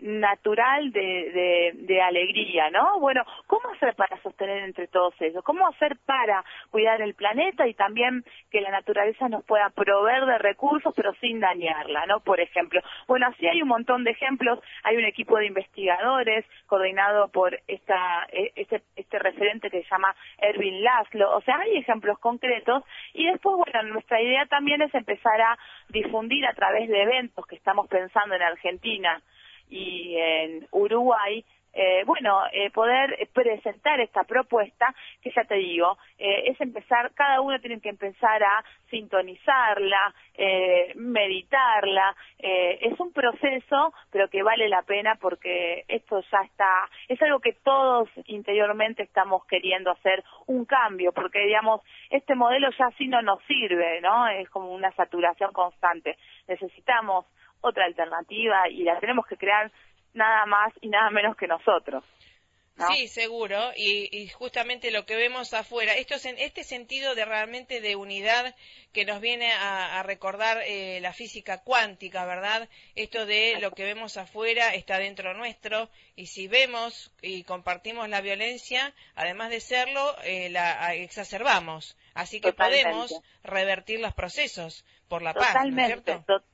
natural 0.00 0.92
de, 0.92 1.72
de, 1.74 2.02
alegría, 2.02 2.70
¿no? 2.70 2.98
Bueno, 2.98 3.22
¿cómo 3.46 3.68
hacer 3.70 3.94
para 3.94 4.20
sostener 4.22 4.64
entre 4.64 4.88
todos 4.88 5.14
ellos? 5.20 5.42
¿Cómo 5.44 5.66
hacer 5.68 5.96
para 6.04 6.44
cuidar 6.70 7.00
el 7.00 7.14
planeta 7.14 7.66
y 7.66 7.74
también 7.74 8.24
que 8.50 8.60
la 8.60 8.70
naturaleza 8.70 9.28
nos 9.28 9.44
pueda 9.44 9.70
proveer 9.70 10.26
de 10.26 10.38
recursos 10.38 10.92
pero 10.94 11.14
sin 11.20 11.40
dañarla, 11.40 12.06
¿no? 12.06 12.20
Por 12.20 12.40
ejemplo, 12.40 12.80
bueno, 13.06 13.26
así 13.28 13.46
hay 13.46 13.62
un 13.62 13.68
montón 13.68 14.04
de 14.04 14.10
ejemplos. 14.10 14.58
Hay 14.82 14.96
un 14.96 15.04
equipo 15.04 15.38
de 15.38 15.46
investigadores 15.46 16.44
coordinado 16.66 17.28
por 17.28 17.58
esta 17.66 18.26
e, 18.32 18.52
este, 18.56 18.82
este 18.96 19.18
referente 19.18 19.70
que 19.70 19.82
se 19.82 19.90
llama 19.90 20.14
Erwin 20.38 20.82
Laszlo. 20.82 21.36
O 21.36 21.40
sea, 21.42 21.58
hay 21.58 21.76
ejemplos 21.76 22.18
concretos 22.18 22.84
y 23.14 23.26
después, 23.26 23.56
bueno, 23.56 23.82
nuestra 24.02 24.20
idea 24.20 24.46
también 24.46 24.82
es 24.82 24.92
empezar 24.94 25.40
a 25.40 25.56
difundir 25.88 26.44
a 26.44 26.54
través 26.54 26.88
de 26.88 27.02
eventos 27.02 27.46
que 27.46 27.54
estamos 27.54 27.86
pensando 27.86 28.34
en 28.34 28.42
Argentina 28.42 29.22
y 29.70 30.16
en 30.16 30.66
Uruguay 30.72 31.44
eh, 31.72 32.02
bueno, 32.04 32.42
eh, 32.52 32.70
poder 32.70 33.28
presentar 33.32 34.00
esta 34.00 34.24
propuesta, 34.24 34.94
que 35.22 35.30
ya 35.30 35.44
te 35.44 35.54
digo, 35.54 35.96
eh, 36.18 36.44
es 36.50 36.60
empezar, 36.60 37.12
cada 37.14 37.40
uno 37.40 37.58
tiene 37.60 37.80
que 37.80 37.88
empezar 37.88 38.42
a 38.42 38.64
sintonizarla, 38.90 40.14
meditarla, 40.96 42.14
es 42.38 42.98
un 43.00 43.12
proceso, 43.12 43.94
pero 44.10 44.28
que 44.28 44.42
vale 44.42 44.68
la 44.68 44.82
pena 44.82 45.14
porque 45.20 45.84
esto 45.88 46.22
ya 46.30 46.40
está, 46.42 46.88
es 47.08 47.20
algo 47.22 47.40
que 47.40 47.54
todos 47.54 48.08
interiormente 48.26 49.02
estamos 49.02 49.46
queriendo 49.46 49.90
hacer 49.90 50.22
un 50.46 50.66
cambio, 50.66 51.12
porque 51.12 51.40
digamos, 51.40 51.80
este 52.10 52.34
modelo 52.34 52.70
ya 52.78 52.86
así 52.86 53.08
no 53.08 53.22
nos 53.22 53.42
sirve, 53.44 54.00
¿no? 54.02 54.28
Es 54.28 54.48
como 54.50 54.72
una 54.72 54.92
saturación 54.92 55.52
constante. 55.52 56.18
Necesitamos 56.48 57.24
otra 57.62 57.84
alternativa 57.86 58.68
y 58.68 58.82
la 58.82 58.98
tenemos 58.98 59.26
que 59.26 59.36
crear 59.36 59.70
nada 60.14 60.46
más 60.46 60.72
y 60.80 60.88
nada 60.88 61.10
menos 61.10 61.36
que 61.36 61.46
nosotros. 61.46 62.04
Sí, 62.88 63.06
seguro, 63.06 63.72
y, 63.76 64.28
justamente 64.28 64.90
lo 64.90 65.04
que 65.04 65.14
vemos 65.14 65.52
afuera, 65.52 65.94
esto 65.94 66.14
en 66.26 66.38
este 66.38 66.64
sentido 66.64 67.14
de 67.14 67.24
realmente 67.24 67.80
de 67.80 67.96
unidad 67.96 68.56
que 68.92 69.04
nos 69.04 69.20
viene 69.20 69.52
a, 69.52 70.02
recordar 70.02 70.62
eh, 70.66 70.98
la 71.00 71.12
física 71.12 71.58
cuántica, 71.62 72.24
¿verdad? 72.24 72.68
Esto 72.96 73.26
de 73.26 73.58
lo 73.60 73.72
que 73.72 73.84
vemos 73.84 74.16
afuera 74.16 74.74
está 74.74 74.98
dentro 74.98 75.34
nuestro, 75.34 75.90
y 76.16 76.26
si 76.26 76.48
vemos 76.48 77.12
y 77.20 77.44
compartimos 77.44 78.08
la 78.08 78.20
violencia, 78.20 78.94
además 79.14 79.50
de 79.50 79.60
serlo, 79.60 80.16
eh, 80.24 80.48
la 80.48 80.94
exacerbamos. 80.94 81.96
Así 82.14 82.40
que 82.40 82.52
podemos 82.52 83.12
revertir 83.42 84.00
los 84.00 84.14
procesos 84.14 84.84
por 85.08 85.22
la 85.22 85.34
paz, 85.34 85.52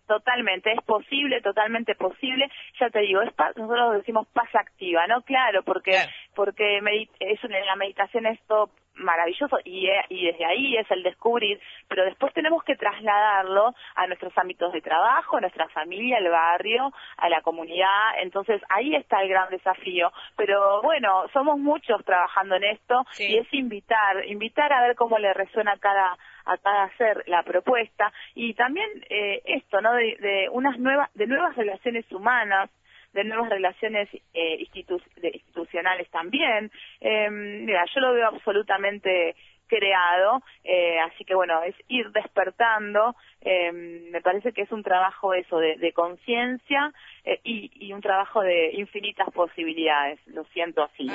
totalmente, 0.06 0.72
es 0.72 0.84
posible, 0.84 1.40
totalmente 1.42 1.94
posible. 1.94 2.50
Ya 2.80 2.90
te 2.90 3.00
digo, 3.00 3.22
es 3.22 3.32
nosotros 3.56 3.98
decimos 3.98 4.26
paz 4.32 4.48
activa, 4.54 5.06
¿no? 5.06 5.22
Claro, 5.22 5.62
porque 5.62 5.96
porque 6.34 6.78
es 7.20 7.40
la 7.44 7.76
meditación 7.76 8.26
es 8.26 8.40
todo 8.46 8.70
maravilloso 8.98 9.58
y, 9.64 9.88
y 10.08 10.26
desde 10.26 10.44
ahí 10.44 10.76
es 10.76 10.90
el 10.90 11.02
descubrir, 11.02 11.60
pero 11.88 12.04
después 12.04 12.32
tenemos 12.34 12.62
que 12.64 12.76
trasladarlo 12.76 13.74
a 13.94 14.06
nuestros 14.06 14.36
ámbitos 14.36 14.72
de 14.72 14.80
trabajo, 14.80 15.36
a 15.36 15.40
nuestra 15.40 15.68
familia, 15.68 16.18
al 16.18 16.28
barrio, 16.28 16.92
a 17.16 17.28
la 17.28 17.40
comunidad, 17.42 18.20
entonces 18.20 18.60
ahí 18.68 18.94
está 18.94 19.22
el 19.22 19.28
gran 19.28 19.50
desafío, 19.50 20.12
pero 20.36 20.82
bueno, 20.82 21.24
somos 21.32 21.58
muchos 21.58 22.04
trabajando 22.04 22.56
en 22.56 22.64
esto 22.64 23.04
y 23.18 23.38
es 23.38 23.52
invitar, 23.52 24.24
invitar 24.26 24.72
a 24.72 24.82
ver 24.82 24.96
cómo 24.96 25.18
le 25.18 25.32
resuena 25.34 25.72
a 25.72 25.78
cada 25.78 26.16
a 26.48 26.56
cada 26.56 26.88
ser 26.96 27.24
la 27.26 27.42
propuesta. 27.42 28.12
Y 28.34 28.54
también 28.54 28.88
eh, 29.10 29.42
esto, 29.44 29.80
¿no? 29.80 29.92
De, 29.92 30.16
de 30.18 30.48
unas 30.50 30.78
nuevas, 30.78 31.10
de 31.14 31.26
nuevas 31.26 31.54
relaciones 31.56 32.10
humanas, 32.10 32.70
de 33.12 33.24
nuevas 33.24 33.50
relaciones 33.50 34.08
eh, 34.34 34.58
institucionales 34.60 36.08
también. 36.10 36.70
Eh, 37.00 37.30
mira, 37.30 37.84
yo 37.94 38.00
lo 38.00 38.12
veo 38.12 38.28
absolutamente 38.28 39.34
creado, 39.68 40.42
eh, 40.64 40.98
así 41.00 41.24
que 41.24 41.34
bueno, 41.34 41.62
es 41.62 41.76
ir 41.86 42.10
despertando, 42.10 43.14
eh, 43.42 43.70
me 43.70 44.20
parece 44.20 44.52
que 44.52 44.62
es 44.62 44.72
un 44.72 44.82
trabajo 44.82 45.34
eso 45.34 45.58
de, 45.58 45.76
de 45.76 45.92
conciencia 45.92 46.92
eh, 47.24 47.38
y, 47.44 47.70
y, 47.74 47.92
un 47.92 48.00
trabajo 48.00 48.40
de 48.40 48.72
infinitas 48.72 49.30
posibilidades, 49.30 50.18
lo 50.26 50.44
siento 50.46 50.82
así. 50.82 51.08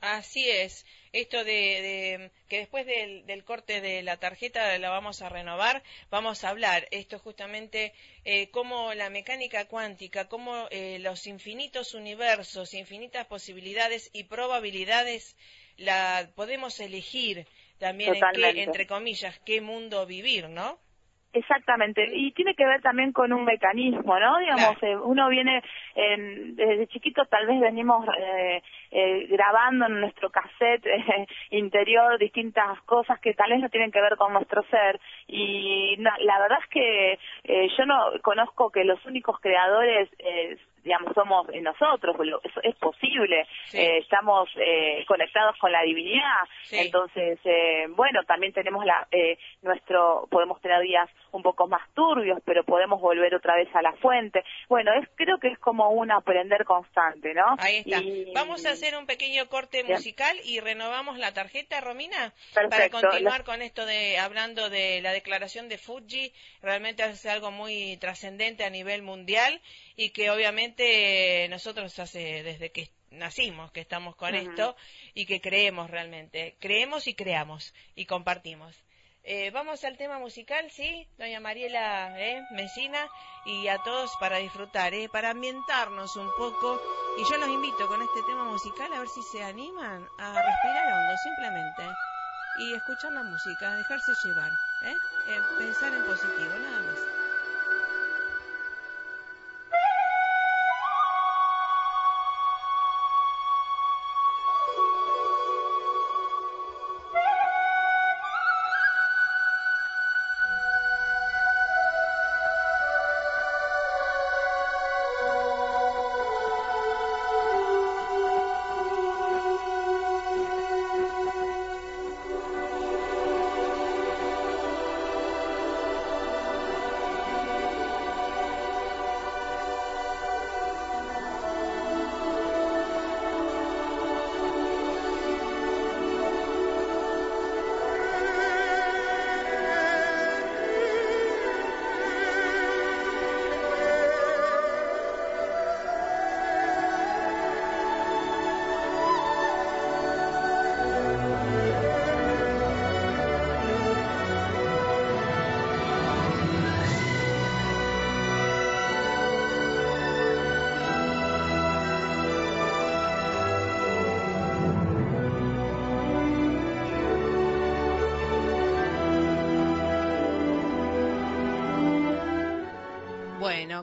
Así 0.00 0.48
es. 0.48 0.86
Esto 1.12 1.42
de, 1.42 2.30
que 2.48 2.58
después 2.58 2.86
del, 2.86 3.44
corte 3.44 3.80
de 3.80 4.02
la 4.02 4.18
tarjeta 4.18 4.76
la 4.78 4.90
vamos 4.90 5.22
a 5.22 5.28
renovar, 5.28 5.82
vamos 6.10 6.44
a 6.44 6.50
hablar 6.50 6.86
esto 6.90 7.18
justamente 7.18 7.92
eh, 8.24 8.50
cómo 8.50 8.94
la 8.94 9.10
mecánica 9.10 9.66
cuántica, 9.66 10.28
cómo 10.28 10.68
eh, 10.70 10.98
los 11.00 11.26
infinitos 11.26 11.94
universos, 11.94 12.74
infinitas 12.74 13.26
posibilidades 13.26 14.10
y 14.12 14.24
probabilidades 14.24 15.34
la 15.78 16.30
podemos 16.34 16.78
elegir 16.80 17.46
también 17.78 18.14
en 18.16 18.22
qué, 18.34 18.62
entre 18.62 18.86
comillas, 18.86 19.38
qué 19.44 19.60
mundo 19.60 20.04
vivir, 20.06 20.48
¿no? 20.48 20.78
Exactamente, 21.30 22.08
y 22.10 22.32
tiene 22.32 22.54
que 22.54 22.64
ver 22.64 22.80
también 22.80 23.12
con 23.12 23.34
un 23.34 23.44
mecanismo, 23.44 24.18
¿no? 24.18 24.38
Digamos, 24.38 24.82
eh, 24.82 24.96
uno 24.96 25.28
viene, 25.28 25.62
desde 25.94 26.86
chiquito 26.86 27.26
tal 27.26 27.46
vez 27.46 27.60
venimos 27.60 28.06
eh, 28.18 28.62
eh, 28.90 29.26
grabando 29.28 29.86
en 29.86 30.00
nuestro 30.00 30.30
cassette 30.30 30.86
interior 31.50 32.18
distintas 32.18 32.80
cosas 32.86 33.20
que 33.20 33.34
tal 33.34 33.50
vez 33.50 33.60
no 33.60 33.68
tienen 33.68 33.90
que 33.90 34.00
ver 34.00 34.16
con 34.16 34.32
nuestro 34.32 34.62
ser, 34.70 34.98
y 35.26 35.96
la 35.96 36.38
verdad 36.40 36.60
es 36.62 36.68
que 36.70 37.18
yo 37.76 37.84
no 37.84 38.10
conozco 38.22 38.70
que 38.70 38.84
los 38.84 39.04
únicos 39.04 39.38
creadores 39.40 40.08
digamos, 40.88 41.12
somos 41.14 41.46
nosotros, 41.60 42.16
es, 42.62 42.74
posible, 42.76 43.46
eh, 43.74 43.98
estamos 43.98 44.48
eh, 44.56 45.04
conectados 45.06 45.54
con 45.58 45.70
la 45.70 45.82
divinidad, 45.82 46.48
entonces, 46.70 47.38
eh, 47.44 47.86
bueno, 47.90 48.24
también 48.24 48.54
tenemos 48.54 48.86
la, 48.86 49.06
nuestro, 49.60 50.26
podemos 50.30 50.60
tener 50.62 50.80
días 50.80 51.10
un 51.32 51.42
poco 51.42 51.68
más 51.68 51.82
turbios, 51.92 52.40
pero 52.46 52.64
podemos 52.64 53.02
volver 53.02 53.34
otra 53.34 53.56
vez 53.56 53.68
a 53.74 53.82
la 53.82 53.92
fuente. 53.94 54.44
Bueno, 54.68 54.92
es 54.94 55.06
creo 55.14 55.38
que 55.38 55.48
es 55.48 55.58
como 55.58 55.90
un 55.90 56.10
aprender 56.10 56.64
constante, 56.64 57.34
¿no? 57.34 57.56
Ahí 57.58 57.82
está. 57.84 58.00
Vamos 58.34 58.64
a 58.64 58.70
hacer 58.70 58.96
un 58.96 59.06
pequeño 59.06 59.46
corte 59.48 59.84
musical 59.84 60.36
y 60.44 60.60
renovamos 60.60 61.18
la 61.18 61.34
tarjeta, 61.34 61.82
Romina, 61.82 62.32
para 62.70 62.88
continuar 62.88 63.44
con 63.44 63.60
esto 63.60 63.84
de 63.84 64.18
hablando 64.18 64.70
de 64.70 65.02
la 65.02 65.12
declaración 65.12 65.68
de 65.68 65.76
Fuji. 65.76 66.32
Realmente 66.62 67.04
es 67.04 67.26
algo 67.26 67.50
muy 67.50 67.98
trascendente 67.98 68.64
a 68.64 68.70
nivel 68.70 69.02
mundial 69.02 69.60
y 69.98 70.10
que 70.10 70.30
obviamente 70.30 70.77
nosotros 71.48 71.98
hace 71.98 72.42
desde 72.42 72.70
que 72.70 72.90
nacimos 73.10 73.70
que 73.72 73.80
estamos 73.80 74.16
con 74.16 74.34
esto 74.34 74.76
y 75.14 75.26
que 75.26 75.40
creemos 75.40 75.90
realmente. 75.90 76.56
Creemos 76.60 77.06
y 77.06 77.14
creamos 77.14 77.74
y 77.94 78.06
compartimos. 78.06 78.76
Eh, 79.30 79.50
vamos 79.50 79.84
al 79.84 79.98
tema 79.98 80.18
musical, 80.18 80.70
¿sí? 80.70 81.06
Doña 81.18 81.38
Mariela 81.38 82.18
¿eh? 82.18 82.40
Mesina 82.52 83.06
y 83.44 83.68
a 83.68 83.76
todos 83.82 84.10
para 84.18 84.38
disfrutar, 84.38 84.94
¿eh? 84.94 85.08
para 85.12 85.30
ambientarnos 85.30 86.16
un 86.16 86.30
poco. 86.38 86.80
Y 87.18 87.30
yo 87.30 87.36
los 87.36 87.48
invito 87.48 87.86
con 87.88 88.00
este 88.00 88.22
tema 88.26 88.44
musical 88.44 88.90
a 88.92 89.00
ver 89.00 89.08
si 89.08 89.22
se 89.24 89.42
animan 89.42 90.06
a 90.18 90.32
respirar 90.32 90.92
hondo, 90.92 91.14
simplemente. 91.22 91.82
Y 92.60 92.72
escuchar 92.72 93.12
la 93.12 93.22
música, 93.22 93.76
dejarse 93.76 94.12
llevar, 94.24 94.50
¿eh? 94.84 94.94
eh 95.28 95.40
pensar 95.58 95.92
en 95.92 96.04
positivo, 96.06 96.58
nada 96.58 96.82
más. 96.82 97.07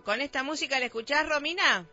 Con 0.04 0.22
esta 0.22 0.44
música, 0.44 0.80
¿la 0.80 0.86
escuchás, 0.86 1.28
Romina? 1.28 1.88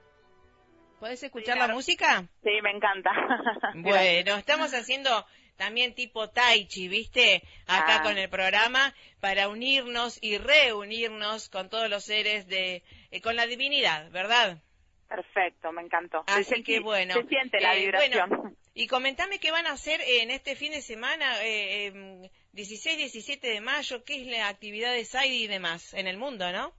¿Puedes 0.99 1.23
escuchar 1.23 1.59
la 1.59 1.69
música? 1.69 2.29
Sí, 2.43 2.51
me 2.63 2.71
encanta. 2.71 3.11
bueno, 3.75 4.37
estamos 4.37 4.73
haciendo 4.73 5.27
también 5.57 5.95
tipo 5.95 6.31
tai 6.31 6.67
chi, 6.67 6.89
¿viste? 6.89 7.43
Acá 7.67 7.97
ah. 7.97 8.03
con 8.03 8.19
el 8.19 8.29
programa 8.29 8.95
para 9.21 9.49
unirnos 9.49 10.19
y 10.23 10.39
reunirnos 10.39 11.49
con 11.49 11.69
todos 11.69 11.91
los 11.91 12.05
seres 12.05 12.47
de 12.47 12.83
eh, 13.11 13.21
con 13.21 13.37
la 13.37 13.47
divinidad, 13.47 14.11
¿verdad? 14.11 14.63
Perfecto, 15.09 15.73
me 15.73 15.83
encantó. 15.83 16.25
Así 16.27 16.63
que 16.63 16.81
bueno. 16.81 17.15
Se 17.15 17.27
siente 17.27 17.61
la 17.61 17.75
eh, 17.75 17.81
vibración. 17.81 18.57
y 18.75 18.87
comentame 18.87 19.39
qué 19.41 19.51
van 19.51 19.67
a 19.67 19.73
hacer 19.73 20.01
en 20.07 20.31
este 20.31 20.57
fin 20.57 20.73
de 20.73 20.83
semana, 20.83 21.35
eh, 21.43 22.31
16, 22.53 22.97
17 22.97 23.47
de 23.47 23.61
mayo, 23.61 24.05
qué 24.05 24.21
es 24.21 24.27
la 24.27 24.49
actividad 24.49 24.93
de 24.93 25.05
SAIDI 25.05 25.45
y 25.45 25.47
demás 25.49 25.95
en 25.95 26.07
el 26.07 26.17
mundo, 26.17 26.51
¿no? 26.53 26.73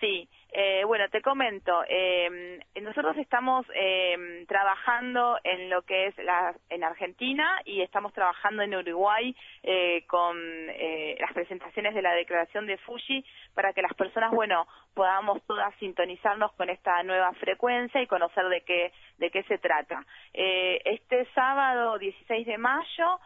Sí, 0.00 0.28
eh, 0.50 0.82
bueno, 0.84 1.08
te 1.10 1.20
comento, 1.20 1.84
eh, 1.88 2.58
nosotros 2.80 3.16
estamos 3.18 3.66
eh, 3.74 4.44
trabajando 4.48 5.38
en 5.44 5.68
lo 5.68 5.82
que 5.82 6.06
es 6.06 6.16
la, 6.18 6.54
en 6.70 6.84
Argentina 6.84 7.60
y 7.64 7.82
estamos 7.82 8.12
trabajando 8.12 8.62
en 8.62 8.74
Uruguay 8.74 9.34
eh, 9.62 10.04
con 10.06 10.36
eh, 10.38 11.16
las 11.20 11.32
presentaciones 11.32 11.94
de 11.94 12.02
la 12.02 12.12
declaración 12.12 12.66
de 12.66 12.78
Fuji 12.78 13.24
para 13.54 13.72
que 13.72 13.82
las 13.82 13.94
personas, 13.94 14.30
bueno, 14.30 14.66
podamos 14.94 15.42
todas 15.46 15.74
sintonizarnos 15.76 16.52
con 16.52 16.70
esta 16.70 17.02
nueva 17.02 17.32
frecuencia 17.34 18.00
y 18.00 18.06
conocer 18.06 18.48
de 18.48 18.62
qué, 18.62 18.92
de 19.18 19.30
qué 19.30 19.42
se 19.44 19.58
trata. 19.58 20.04
Eh, 20.32 20.80
este 20.84 21.26
sábado 21.34 21.98
16 21.98 22.46
de 22.46 22.58
mayo 22.58 23.20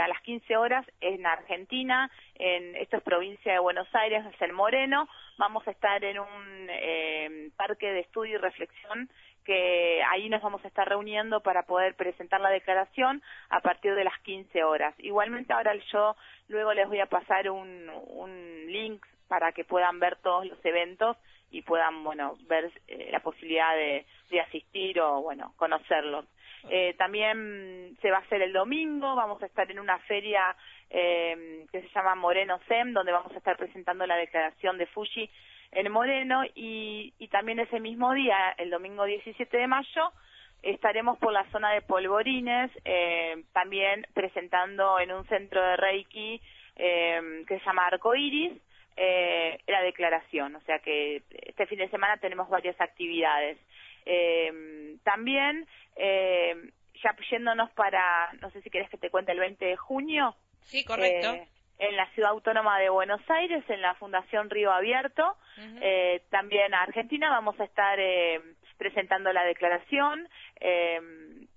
a 0.00 0.06
las 0.06 0.20
15 0.22 0.56
horas 0.56 0.86
en 1.00 1.26
Argentina, 1.26 2.08
en 2.36 2.76
esto 2.76 2.98
es 2.98 3.02
provincia 3.02 3.52
de 3.52 3.58
Buenos 3.58 3.92
Aires, 3.92 4.24
es 4.24 4.40
el 4.40 4.52
Moreno, 4.52 5.08
vamos 5.38 5.66
a 5.66 5.70
estar 5.70 6.02
en 6.04 6.18
un 6.18 6.68
eh, 6.70 7.50
parque 7.56 7.92
de 7.92 8.00
estudio 8.00 8.34
y 8.34 8.38
reflexión 8.38 9.08
que 9.44 10.02
ahí 10.10 10.28
nos 10.28 10.42
vamos 10.42 10.64
a 10.64 10.68
estar 10.68 10.88
reuniendo 10.88 11.40
para 11.40 11.64
poder 11.64 11.94
presentar 11.94 12.40
la 12.40 12.48
declaración 12.48 13.22
a 13.50 13.60
partir 13.60 13.94
de 13.94 14.04
las 14.04 14.18
15 14.20 14.64
horas. 14.64 14.94
Igualmente 14.98 15.52
ahora 15.52 15.74
yo 15.92 16.16
luego 16.48 16.72
les 16.72 16.88
voy 16.88 17.00
a 17.00 17.06
pasar 17.06 17.50
un, 17.50 17.90
un 17.90 18.66
link 18.68 19.04
para 19.28 19.52
que 19.52 19.64
puedan 19.64 20.00
ver 20.00 20.16
todos 20.16 20.46
los 20.46 20.64
eventos 20.64 21.16
y 21.50 21.62
puedan, 21.62 22.02
bueno, 22.02 22.36
ver 22.48 22.72
eh, 22.88 23.08
la 23.12 23.20
posibilidad 23.20 23.76
de, 23.76 24.04
de, 24.30 24.40
asistir 24.40 25.00
o, 25.00 25.22
bueno, 25.22 25.52
conocerlos. 25.56 26.24
Eh, 26.70 26.94
también 26.96 27.96
se 28.00 28.10
va 28.10 28.18
a 28.18 28.20
hacer 28.20 28.42
el 28.42 28.52
domingo, 28.52 29.14
vamos 29.14 29.42
a 29.42 29.46
estar 29.46 29.70
en 29.70 29.78
una 29.78 29.98
feria 30.00 30.56
eh, 30.90 31.66
que 31.70 31.82
se 31.82 31.88
llama 31.88 32.14
Moreno 32.14 32.58
SEM, 32.68 32.92
donde 32.92 33.12
vamos 33.12 33.32
a 33.32 33.38
estar 33.38 33.56
presentando 33.56 34.06
la 34.06 34.16
declaración 34.16 34.78
de 34.78 34.86
Fuji 34.86 35.28
en 35.72 35.92
Moreno 35.92 36.42
y, 36.54 37.12
y 37.18 37.28
también 37.28 37.58
ese 37.58 37.80
mismo 37.80 38.14
día, 38.14 38.54
el 38.56 38.70
domingo 38.70 39.04
17 39.04 39.56
de 39.56 39.66
mayo, 39.66 40.12
estaremos 40.64 41.18
por 41.18 41.32
la 41.32 41.44
zona 41.50 41.72
de 41.72 41.82
Polvorines, 41.82 42.70
eh, 42.84 43.44
también 43.52 44.06
presentando 44.14 44.98
en 44.98 45.12
un 45.12 45.26
centro 45.26 45.62
de 45.62 45.76
Reiki 45.76 46.40
eh, 46.76 47.44
que 47.46 47.58
se 47.58 47.64
llama 47.64 47.86
Arcoiris, 47.86 48.52
eh, 48.96 49.58
la 49.66 49.82
declaración. 49.82 50.56
O 50.56 50.60
sea 50.62 50.78
que 50.78 51.22
este 51.30 51.66
fin 51.66 51.78
de 51.78 51.88
semana 51.90 52.16
tenemos 52.16 52.48
varias 52.48 52.80
actividades. 52.80 53.58
Eh, 54.06 54.96
también, 55.02 55.66
eh, 55.96 56.54
ya 57.02 57.16
yéndonos 57.30 57.70
para, 57.72 58.32
no 58.40 58.50
sé 58.50 58.62
si 58.62 58.70
querés 58.70 58.88
que 58.90 58.98
te 58.98 59.10
cuente 59.10 59.32
el 59.32 59.40
20 59.40 59.64
de 59.64 59.76
junio. 59.76 60.34
Sí, 60.62 60.84
correcto. 60.84 61.34
Eh, 61.34 61.48
en 61.78 61.96
la 61.96 62.08
Ciudad 62.10 62.30
Autónoma 62.30 62.78
de 62.78 62.88
Buenos 62.88 63.20
Aires, 63.28 63.64
en 63.68 63.82
la 63.82 63.94
Fundación 63.94 64.48
Río 64.50 64.72
Abierto. 64.72 65.36
eh, 65.80 66.22
también 66.30 66.72
a 66.74 66.82
Argentina 66.82 67.30
vamos 67.30 67.58
a 67.60 67.64
estar 67.64 67.98
eh, 67.98 68.40
presentando 68.78 69.32
la 69.32 69.44
declaración. 69.44 70.28
Eh, 70.60 71.00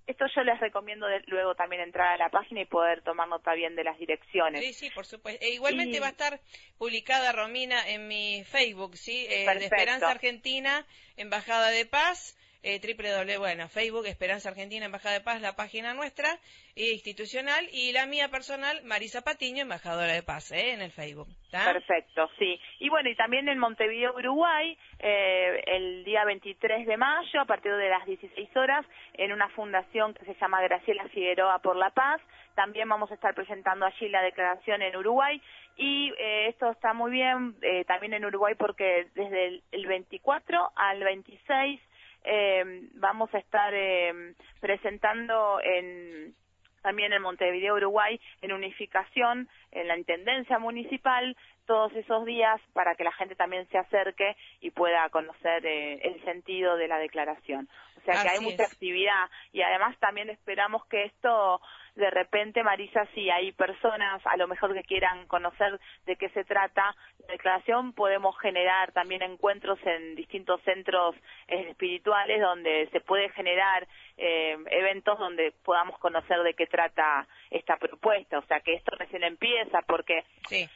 esto 0.08 0.24
yo 0.34 0.42
les 0.42 0.58
recomiendo 0.58 1.06
luego 1.26 1.54
también 1.54 1.82
entrar 1.82 2.14
a 2.14 2.16
la 2.16 2.30
página 2.30 2.62
y 2.62 2.64
poder 2.64 3.02
tomar 3.02 3.28
nota 3.28 3.52
bien 3.52 3.76
de 3.76 3.84
las 3.84 3.98
direcciones. 3.98 4.64
Sí, 4.64 4.72
sí, 4.72 4.90
por 4.90 5.04
supuesto. 5.04 5.44
E 5.44 5.50
igualmente 5.50 6.00
va 6.00 6.06
a 6.06 6.10
estar 6.10 6.40
publicada, 6.78 7.30
Romina, 7.32 7.86
en 7.86 8.08
mi 8.08 8.42
Facebook, 8.44 8.96
¿sí? 8.96 9.26
Eh, 9.28 9.44
de 9.46 9.64
Esperanza 9.64 10.10
Argentina, 10.10 10.86
Embajada 11.18 11.68
de 11.68 11.84
Paz 11.84 12.38
eh, 12.62 12.80
www, 12.80 13.38
bueno, 13.38 13.68
Facebook, 13.68 14.06
Esperanza 14.06 14.48
Argentina, 14.50 14.86
Embajada 14.86 15.14
de 15.14 15.20
Paz, 15.20 15.40
la 15.40 15.54
página 15.54 15.94
nuestra, 15.94 16.28
eh, 16.74 16.92
institucional, 16.92 17.68
y 17.72 17.92
la 17.92 18.06
mía 18.06 18.28
personal, 18.28 18.82
Marisa 18.84 19.22
Patiño, 19.22 19.62
Embajadora 19.62 20.12
de 20.12 20.22
Paz, 20.22 20.50
eh, 20.52 20.72
en 20.72 20.82
el 20.82 20.90
Facebook. 20.90 21.28
Perfecto, 21.50 22.28
sí. 22.38 22.60
Y 22.80 22.88
bueno, 22.88 23.08
y 23.08 23.16
también 23.16 23.48
en 23.48 23.58
Montevideo, 23.58 24.14
Uruguay, 24.14 24.76
eh, 24.98 25.62
el 25.66 26.04
día 26.04 26.24
23 26.24 26.86
de 26.86 26.96
mayo, 26.96 27.40
a 27.40 27.44
partir 27.46 27.72
de 27.74 27.88
las 27.88 28.04
16 28.04 28.56
horas, 28.56 28.84
en 29.14 29.32
una 29.32 29.48
fundación 29.50 30.14
que 30.14 30.24
se 30.24 30.34
llama 30.34 30.60
Graciela 30.62 31.08
Figueroa 31.08 31.60
por 31.60 31.76
la 31.76 31.90
Paz, 31.90 32.20
también 32.54 32.88
vamos 32.88 33.10
a 33.12 33.14
estar 33.14 33.34
presentando 33.34 33.86
allí 33.86 34.08
la 34.08 34.20
declaración 34.20 34.82
en 34.82 34.96
Uruguay 34.96 35.40
y 35.76 36.12
eh, 36.18 36.48
esto 36.48 36.72
está 36.72 36.92
muy 36.92 37.12
bien 37.12 37.54
eh, 37.62 37.84
también 37.84 38.14
en 38.14 38.24
Uruguay 38.24 38.54
porque 38.58 39.06
desde 39.14 39.46
el, 39.46 39.62
el 39.70 39.86
24 39.86 40.72
al 40.74 40.98
26 40.98 41.80
eh, 42.24 42.88
vamos 42.94 43.32
a 43.34 43.38
estar 43.38 43.72
eh, 43.74 44.34
presentando 44.60 45.60
en 45.62 46.34
también 46.82 47.12
en 47.12 47.22
Montevideo, 47.22 47.74
Uruguay, 47.74 48.20
en 48.40 48.52
unificación 48.52 49.48
en 49.72 49.88
la 49.88 49.98
Intendencia 49.98 50.58
Municipal 50.58 51.36
todos 51.66 51.92
esos 51.94 52.24
días 52.24 52.60
para 52.72 52.94
que 52.94 53.04
la 53.04 53.12
gente 53.12 53.34
también 53.34 53.68
se 53.68 53.76
acerque 53.78 54.36
y 54.60 54.70
pueda 54.70 55.08
conocer 55.10 55.66
eh, 55.66 56.00
el 56.02 56.24
sentido 56.24 56.76
de 56.76 56.88
la 56.88 56.98
declaración. 56.98 57.68
O 57.98 58.04
sea 58.04 58.22
que 58.22 58.28
hay 58.30 58.40
mucha 58.40 58.64
actividad. 58.64 59.28
Y 59.52 59.62
además 59.62 59.96
también 59.98 60.30
esperamos 60.30 60.86
que 60.86 61.04
esto 61.04 61.60
de 61.98 62.10
repente, 62.10 62.62
Marisa, 62.62 63.06
si 63.12 63.28
hay 63.28 63.50
personas 63.52 64.24
a 64.24 64.36
lo 64.36 64.46
mejor 64.46 64.72
que 64.72 64.84
quieran 64.84 65.26
conocer 65.26 65.80
de 66.06 66.14
qué 66.14 66.28
se 66.30 66.44
trata 66.44 66.94
la 67.26 67.32
declaración, 67.32 67.92
podemos 67.92 68.38
generar 68.38 68.92
también 68.92 69.22
encuentros 69.22 69.80
en 69.84 70.14
distintos 70.14 70.62
centros 70.62 71.16
eh, 71.48 71.66
espirituales 71.70 72.40
donde 72.40 72.88
se 72.92 73.00
puede 73.00 73.30
generar 73.30 73.88
eh, 74.16 74.56
eventos 74.70 75.18
donde 75.18 75.52
podamos 75.64 75.98
conocer 75.98 76.40
de 76.44 76.54
qué 76.54 76.66
trata 76.68 77.26
esta 77.50 77.76
propuesta. 77.76 78.38
O 78.38 78.46
sea 78.46 78.60
que 78.60 78.74
esto 78.74 78.92
recién 78.96 79.24
empieza 79.24 79.82
porque 79.82 80.24
sí 80.48 80.68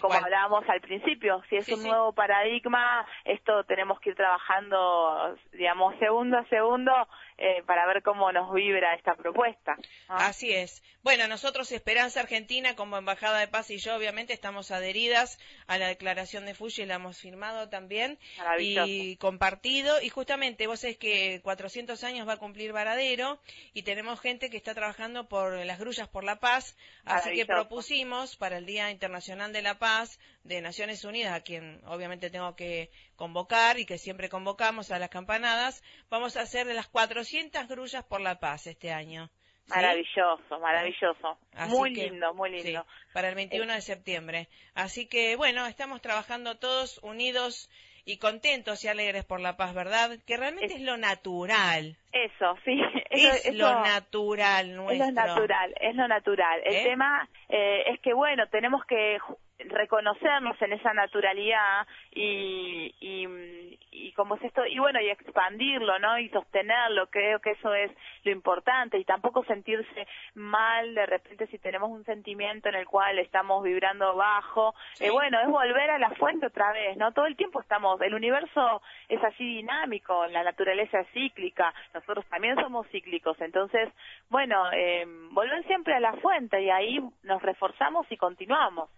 como 0.00 0.14
hablábamos 0.14 0.68
al 0.68 0.80
principio, 0.80 1.42
si 1.48 1.56
es 1.56 1.68
un 1.68 1.82
nuevo 1.82 2.12
paradigma, 2.12 3.06
esto 3.24 3.64
tenemos 3.64 4.00
que 4.00 4.10
ir 4.10 4.16
trabajando, 4.16 5.36
digamos, 5.52 5.94
segundo 5.98 6.38
a 6.38 6.48
segundo 6.48 6.92
eh, 7.38 7.62
para 7.66 7.86
ver 7.86 8.02
cómo 8.02 8.32
nos 8.32 8.52
vibra 8.54 8.94
esta 8.94 9.14
propuesta. 9.14 9.76
Así 10.08 10.52
es. 10.52 10.82
Bueno, 11.02 11.28
nosotros 11.28 11.70
Esperanza 11.70 12.20
Argentina 12.20 12.74
como 12.74 12.96
Embajada 12.96 13.38
de 13.38 13.46
Paz 13.46 13.70
y 13.70 13.78
yo 13.78 13.94
obviamente 13.94 14.32
estamos 14.32 14.70
adheridas 14.70 15.38
a 15.66 15.78
la 15.78 15.86
declaración 15.86 16.46
de 16.46 16.54
Fuji, 16.54 16.86
la 16.86 16.94
hemos 16.94 17.20
firmado 17.20 17.68
también 17.68 18.18
y 18.58 19.16
compartido. 19.18 20.00
Y 20.02 20.08
justamente 20.08 20.66
vos 20.66 20.82
es 20.84 20.96
que 20.96 21.40
400 21.42 22.02
años 22.04 22.26
va 22.26 22.32
a 22.32 22.38
cumplir 22.38 22.72
Varadero 22.72 23.38
y 23.72 23.82
tenemos 23.82 24.20
gente 24.20 24.50
que 24.50 24.56
está 24.56 24.74
trabajando 24.74 25.28
por 25.28 25.64
las 25.64 25.78
grullas 25.78 26.08
por 26.08 26.24
la 26.24 26.36
paz, 26.36 26.76
así 27.04 27.34
que 27.34 27.46
propusimos 27.46 28.36
para 28.36 28.58
el 28.58 28.66
Día 28.66 28.90
Internacional 28.90 29.52
de 29.52 29.62
la 29.62 29.65
Paz 29.74 30.18
de 30.44 30.60
Naciones 30.60 31.04
Unidas, 31.04 31.34
a 31.34 31.40
quien 31.42 31.80
obviamente 31.86 32.30
tengo 32.30 32.56
que 32.56 32.90
convocar 33.16 33.78
y 33.78 33.86
que 33.86 33.98
siempre 33.98 34.28
convocamos 34.28 34.90
a 34.90 34.98
las 34.98 35.10
campanadas, 35.10 35.82
vamos 36.08 36.36
a 36.36 36.42
hacer 36.42 36.66
de 36.66 36.74
las 36.74 36.88
400 36.88 37.68
grullas 37.68 38.04
por 38.04 38.20
la 38.20 38.38
paz 38.38 38.66
este 38.66 38.92
año. 38.92 39.30
Maravilloso, 39.68 40.60
maravilloso. 40.60 41.38
muy 41.68 41.90
lindo, 41.92 42.32
muy 42.34 42.50
lindo. 42.50 42.86
para 43.12 43.28
el 43.28 43.34
21 43.34 43.72
de 43.72 43.80
septiembre. 43.80 44.48
Así 44.74 45.06
que, 45.06 45.34
bueno, 45.36 45.66
estamos 45.66 46.00
trabajando 46.00 46.56
todos 46.56 46.98
unidos 47.02 47.68
y 48.04 48.18
contentos 48.18 48.84
y 48.84 48.88
alegres 48.88 49.24
por 49.24 49.40
la 49.40 49.56
paz, 49.56 49.74
¿verdad? 49.74 50.18
Que 50.24 50.36
realmente 50.36 50.74
es, 50.74 50.80
lo 50.80 50.96
natural. 50.96 51.96
Eso, 52.12 52.56
sí. 52.64 52.80
es 53.10 53.52
lo 53.54 53.80
natural 53.80 54.76
nuestro. 54.76 55.04
Es 55.04 55.12
lo 55.12 55.26
natural, 55.26 55.74
es 55.80 55.96
lo 55.96 56.08
natural. 56.08 56.60
El 56.64 56.74
¿Eh? 56.74 56.84
tema 56.84 57.28
eh, 57.48 57.82
es 57.88 58.00
que, 58.00 58.14
bueno, 58.14 58.46
tenemos 58.48 58.84
que 58.86 59.18
reconocernos 59.58 60.60
en 60.60 60.72
esa 60.74 60.92
naturalidad 60.92 61.86
y, 62.12 62.94
y, 63.00 63.78
y 63.90 64.12
como 64.12 64.36
es 64.36 64.42
esto 64.42 64.66
y 64.66 64.78
bueno 64.78 65.00
y 65.00 65.08
expandirlo 65.08 65.98
no 65.98 66.18
y 66.18 66.28
sostenerlo 66.28 67.06
creo 67.08 67.40
que 67.40 67.52
eso 67.52 67.74
es 67.74 67.90
lo 68.24 68.32
importante 68.32 68.98
y 68.98 69.04
tampoco 69.04 69.44
sentirse 69.44 70.06
mal 70.34 70.94
de 70.94 71.06
repente 71.06 71.46
si 71.46 71.58
tenemos 71.58 71.90
un 71.90 72.04
sentimiento 72.04 72.68
en 72.68 72.74
el 72.74 72.86
cual 72.86 73.18
estamos 73.18 73.62
vibrando 73.62 74.14
bajo. 74.14 74.74
Eh, 75.00 75.10
bueno 75.10 75.40
es 75.40 75.48
volver 75.48 75.90
a 75.90 75.98
la 75.98 76.10
fuente 76.10 76.46
otra 76.46 76.72
vez 76.72 76.96
no 76.96 77.12
todo 77.12 77.26
el 77.26 77.36
tiempo 77.36 77.60
estamos 77.60 78.00
el 78.02 78.14
universo 78.14 78.82
es 79.08 79.22
así 79.24 79.44
dinámico 79.44 80.26
la 80.26 80.42
naturaleza 80.42 81.00
es 81.00 81.08
cíclica 81.12 81.72
nosotros 81.94 82.26
también 82.26 82.56
somos 82.56 82.86
cíclicos 82.88 83.40
entonces 83.40 83.90
bueno 84.28 84.70
eh, 84.72 85.06
volver 85.30 85.64
siempre 85.66 85.94
a 85.94 86.00
la 86.00 86.12
fuente 86.14 86.60
y 86.62 86.70
ahí 86.70 87.00
nos 87.22 87.42
reforzamos 87.42 88.06
y 88.10 88.16
continuamos 88.16 88.90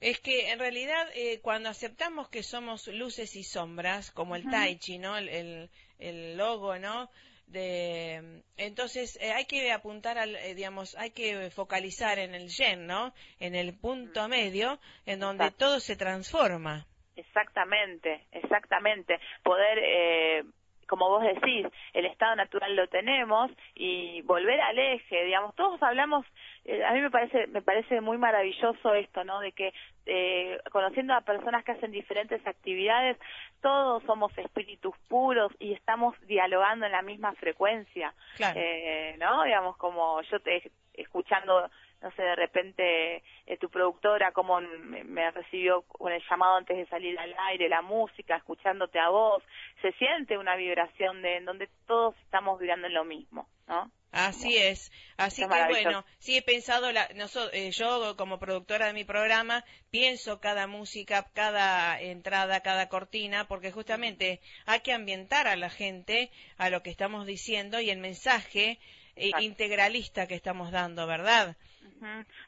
es 0.00 0.20
que 0.20 0.50
en 0.50 0.58
realidad 0.58 1.08
eh, 1.14 1.40
cuando 1.40 1.68
aceptamos 1.68 2.28
que 2.28 2.42
somos 2.42 2.86
luces 2.88 3.34
y 3.36 3.42
sombras, 3.42 4.10
como 4.12 4.36
el 4.36 4.48
Tai 4.48 4.78
Chi, 4.78 4.98
¿no? 4.98 5.16
El, 5.16 5.70
el, 5.98 6.36
logo, 6.36 6.78
¿no? 6.78 7.10
De, 7.46 8.42
entonces 8.56 9.18
eh, 9.20 9.32
hay 9.32 9.46
que 9.46 9.72
apuntar 9.72 10.18
al, 10.18 10.36
eh, 10.36 10.54
digamos, 10.54 10.96
hay 10.96 11.10
que 11.10 11.50
focalizar 11.50 12.18
en 12.18 12.34
el 12.34 12.48
yen, 12.48 12.86
¿no? 12.86 13.12
En 13.40 13.54
el 13.54 13.74
punto 13.74 14.28
medio, 14.28 14.78
en 15.06 15.20
donde 15.20 15.50
todo 15.50 15.80
se 15.80 15.96
transforma. 15.96 16.86
Exactamente, 17.16 18.26
exactamente. 18.30 19.18
Poder 19.42 20.44
como 20.88 21.08
vos 21.08 21.22
decís, 21.22 21.66
el 21.92 22.06
estado 22.06 22.34
natural 22.34 22.74
lo 22.74 22.88
tenemos 22.88 23.50
y 23.74 24.22
volver 24.22 24.60
al 24.60 24.78
eje, 24.78 25.24
digamos, 25.24 25.54
todos 25.54 25.80
hablamos, 25.82 26.26
eh, 26.70 26.84
a 26.84 26.92
mí 26.92 27.00
me 27.00 27.10
parece, 27.10 27.46
me 27.46 27.62
parece 27.62 28.02
muy 28.02 28.18
maravilloso 28.18 28.92
esto, 28.92 29.24
¿no? 29.24 29.40
De 29.40 29.52
que 29.52 29.72
eh, 30.04 30.58
conociendo 30.70 31.14
a 31.14 31.22
personas 31.22 31.64
que 31.64 31.72
hacen 31.72 31.90
diferentes 31.90 32.46
actividades, 32.46 33.16
todos 33.62 34.02
somos 34.04 34.36
espíritus 34.36 34.94
puros 35.08 35.50
y 35.58 35.72
estamos 35.72 36.14
dialogando 36.26 36.84
en 36.84 36.92
la 36.92 37.00
misma 37.00 37.32
frecuencia, 37.36 38.12
eh, 38.54 39.16
¿no? 39.18 39.44
Digamos, 39.44 39.78
como 39.78 40.20
yo 40.20 40.40
te 40.40 40.70
escuchando 40.92 41.70
no 42.00 42.12
sé, 42.12 42.22
de 42.22 42.36
repente 42.36 43.22
eh, 43.46 43.56
tu 43.58 43.68
productora 43.70 44.32
cómo 44.32 44.60
me, 44.60 45.30
recibió 45.30 45.82
con 45.82 46.12
el 46.12 46.22
llamado 46.28 46.56
antes 46.56 46.76
de 46.76 46.86
salir 46.86 47.18
al 47.18 47.34
aire, 47.48 47.68
la 47.68 47.82
música, 47.82 48.36
escuchándote 48.36 48.98
a 49.00 49.08
vos, 49.08 49.42
se 49.82 49.92
siente 49.92 50.38
una 50.38 50.54
vibración 50.56 51.22
de 51.22 51.38
en 51.38 51.44
donde 51.44 51.68
todos 51.86 52.14
estamos 52.24 52.60
vibrando 52.60 52.86
en 52.86 52.94
lo 52.94 53.04
mismo, 53.04 53.47
¿no? 53.68 53.90
Así 54.10 54.56
es, 54.56 54.90
así 55.18 55.42
que 55.42 55.64
bueno, 55.68 56.02
sí 56.18 56.38
he 56.38 56.42
pensado, 56.42 56.90
la, 56.92 57.08
eh, 57.52 57.70
yo 57.72 58.16
como 58.16 58.38
productora 58.38 58.86
de 58.86 58.94
mi 58.94 59.04
programa 59.04 59.64
pienso 59.90 60.40
cada 60.40 60.66
música, 60.66 61.26
cada 61.34 62.00
entrada, 62.00 62.60
cada 62.60 62.88
cortina, 62.88 63.46
porque 63.48 63.70
justamente 63.70 64.40
hay 64.64 64.80
que 64.80 64.94
ambientar 64.94 65.46
a 65.46 65.56
la 65.56 65.68
gente 65.68 66.30
a 66.56 66.70
lo 66.70 66.82
que 66.82 66.88
estamos 66.88 67.26
diciendo 67.26 67.80
y 67.80 67.90
el 67.90 67.98
mensaje 67.98 68.78
eh, 69.14 69.30
integralista 69.40 70.26
que 70.26 70.34
estamos 70.34 70.72
dando, 70.72 71.06
¿verdad? 71.06 71.54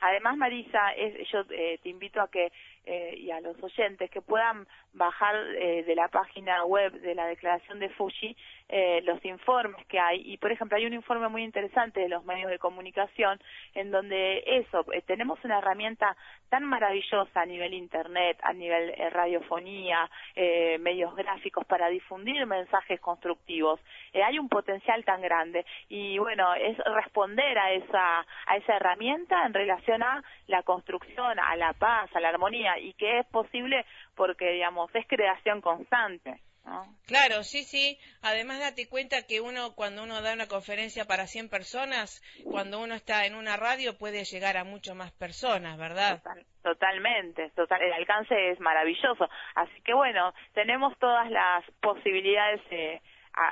Además, 0.00 0.36
Marisa, 0.36 0.94
yo 1.32 1.40
eh, 1.50 1.78
te 1.82 1.88
invito 1.88 2.20
a 2.20 2.30
que 2.30 2.52
eh, 2.86 3.14
y 3.18 3.30
a 3.30 3.40
los 3.40 3.62
oyentes 3.62 4.10
que 4.10 4.22
puedan 4.22 4.66
bajar 4.94 5.36
eh, 5.56 5.84
de 5.84 5.94
la 5.94 6.08
página 6.08 6.64
web 6.64 6.92
de 7.00 7.14
la 7.14 7.26
declaración 7.26 7.78
de 7.78 7.90
Fuji 7.90 8.36
eh, 8.72 9.02
los 9.04 9.22
informes 9.24 9.84
que 9.86 9.98
hay. 9.98 10.22
Y, 10.24 10.38
por 10.38 10.52
ejemplo, 10.52 10.78
hay 10.78 10.86
un 10.86 10.94
informe 10.94 11.28
muy 11.28 11.42
interesante 11.42 12.00
de 12.00 12.08
los 12.08 12.24
medios 12.24 12.50
de 12.50 12.58
comunicación 12.58 13.40
en 13.74 13.90
donde 13.90 14.42
eso, 14.46 14.84
tenemos 15.06 15.38
una 15.44 15.58
herramienta 15.58 16.16
tan 16.48 16.64
maravillosa 16.64 17.42
a 17.42 17.46
nivel 17.46 17.74
Internet, 17.74 18.38
a 18.42 18.52
nivel 18.52 18.94
radiofonía, 19.12 20.10
medios 20.80 21.14
gráficos 21.14 21.64
para 21.66 21.88
difundir 21.88 22.44
mensajes 22.46 23.00
constructivos. 23.00 23.80
hay 24.14 24.38
un 24.38 24.48
potencial 24.48 25.04
tan 25.04 25.20
grande. 25.20 25.64
Y, 25.88 26.18
bueno, 26.18 26.54
es 26.54 26.76
responder 26.78 27.58
a 27.58 27.72
esa, 27.72 28.20
a 28.46 28.56
esa 28.56 28.76
herramienta 28.76 29.44
en 29.46 29.54
relación 29.54 30.02
a 30.02 30.22
la 30.46 30.62
construcción, 30.62 31.38
a 31.38 31.56
la 31.56 31.72
paz, 31.72 32.10
a 32.14 32.20
la 32.20 32.28
armonía 32.30 32.78
y 32.78 32.92
que 32.94 33.20
es 33.20 33.26
posible 33.26 33.84
porque, 34.14 34.52
digamos, 34.52 34.94
es 34.94 35.06
creación 35.06 35.60
constante. 35.60 36.40
Claro, 37.06 37.42
sí, 37.42 37.64
sí. 37.64 37.98
Además, 38.22 38.60
date 38.60 38.88
cuenta 38.88 39.26
que 39.26 39.40
uno, 39.40 39.74
cuando 39.74 40.02
uno 40.02 40.22
da 40.22 40.32
una 40.34 40.46
conferencia 40.46 41.04
para 41.06 41.26
100 41.26 41.48
personas, 41.48 42.22
cuando 42.44 42.80
uno 42.80 42.94
está 42.94 43.26
en 43.26 43.34
una 43.34 43.56
radio, 43.56 43.98
puede 43.98 44.24
llegar 44.24 44.56
a 44.56 44.64
mucho 44.64 44.94
más 44.94 45.10
personas, 45.12 45.76
¿verdad? 45.78 46.22
totalmente, 46.62 47.50
total, 47.56 47.82
el 47.82 47.92
alcance 47.92 48.50
es 48.50 48.60
maravilloso. 48.60 49.28
Así 49.54 49.80
que 49.82 49.94
bueno, 49.94 50.34
tenemos 50.52 50.96
todas 50.98 51.30
las 51.30 51.64
posibilidades 51.80 52.60
eh, 52.70 53.00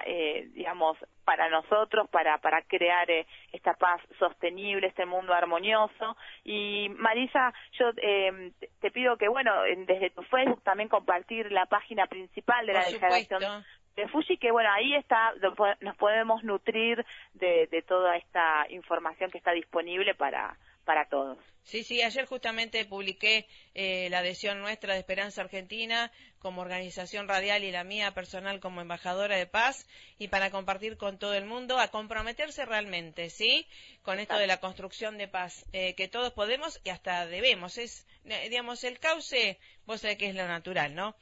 eh, 0.07 0.49
digamos, 0.53 0.97
para 1.25 1.49
nosotros, 1.49 2.09
para, 2.11 2.39
para 2.39 2.63
crear 2.63 3.11
eh, 3.11 3.27
esta 3.53 3.75
paz 3.75 4.01
sostenible, 4.19 4.87
este 4.87 5.07
mundo 5.07 5.35
armonioso. 5.35 6.17
Y 6.45 6.89
Marisa, 6.91 7.53
yo 7.73 7.91
eh, 7.97 8.53
te 8.81 8.91
pido 8.91 9.17
que, 9.17 9.29
bueno, 9.29 9.53
desde 9.87 10.11
tu 10.11 10.23
Facebook 10.23 10.63
también 10.63 10.89
compartir 10.89 11.53
la 11.53 11.67
página 11.67 12.07
principal 12.07 12.67
de 12.67 12.73
la 12.73 12.85
declaración 12.85 13.65
de 13.97 14.09
Fuji, 14.09 14.37
que 14.39 14.53
bueno, 14.53 14.71
ahí 14.73 14.95
está, 14.95 15.35
nos 15.81 15.97
podemos 15.97 16.45
nutrir 16.45 17.05
de, 17.35 17.67
de 17.67 17.83
toda 17.83 18.17
esta 18.17 18.65
información 18.71 19.29
que 19.31 19.39
está 19.39 19.51
disponible 19.51 20.15
para, 20.15 20.57
para 20.89 21.05
todos. 21.05 21.37
Sí, 21.65 21.85
sí, 21.85 22.01
ayer 22.01 22.25
justamente 22.25 22.83
publiqué 22.87 23.47
eh, 23.75 24.09
la 24.09 24.21
adhesión 24.21 24.59
nuestra 24.59 24.95
de 24.95 25.01
Esperanza 25.01 25.43
Argentina 25.43 26.11
como 26.39 26.63
organización 26.63 27.29
radial 27.29 27.63
y 27.63 27.71
la 27.71 27.85
mía 27.85 28.15
personal 28.15 28.59
como 28.59 28.81
embajadora 28.81 29.37
de 29.37 29.45
paz 29.45 29.87
y 30.19 30.29
para 30.29 30.51
compartir 30.51 30.97
con 30.97 31.19
todo 31.19 31.35
el 31.35 31.45
mundo 31.45 31.79
a 31.79 31.89
comprometerse 31.89 32.65
realmente, 32.65 33.29
¿sí? 33.29 33.67
Con 34.01 34.19
esto 34.19 34.39
de 34.39 34.47
la 34.47 34.61
construcción 34.61 35.19
de 35.19 35.29
paz, 35.29 35.67
eh, 35.75 35.95
que 35.95 36.09
todos 36.09 36.33
podemos 36.33 36.81
y 36.85 36.89
hasta 36.89 37.27
debemos. 37.27 37.77
Es, 37.77 38.07
digamos, 38.25 38.83
el 38.83 38.99
cauce, 38.99 39.59
vos 39.85 40.01
sabés 40.01 40.17
que 40.17 40.31
es 40.31 40.35
lo 40.35 40.49
natural, 40.49 40.95
¿no? 40.95 41.17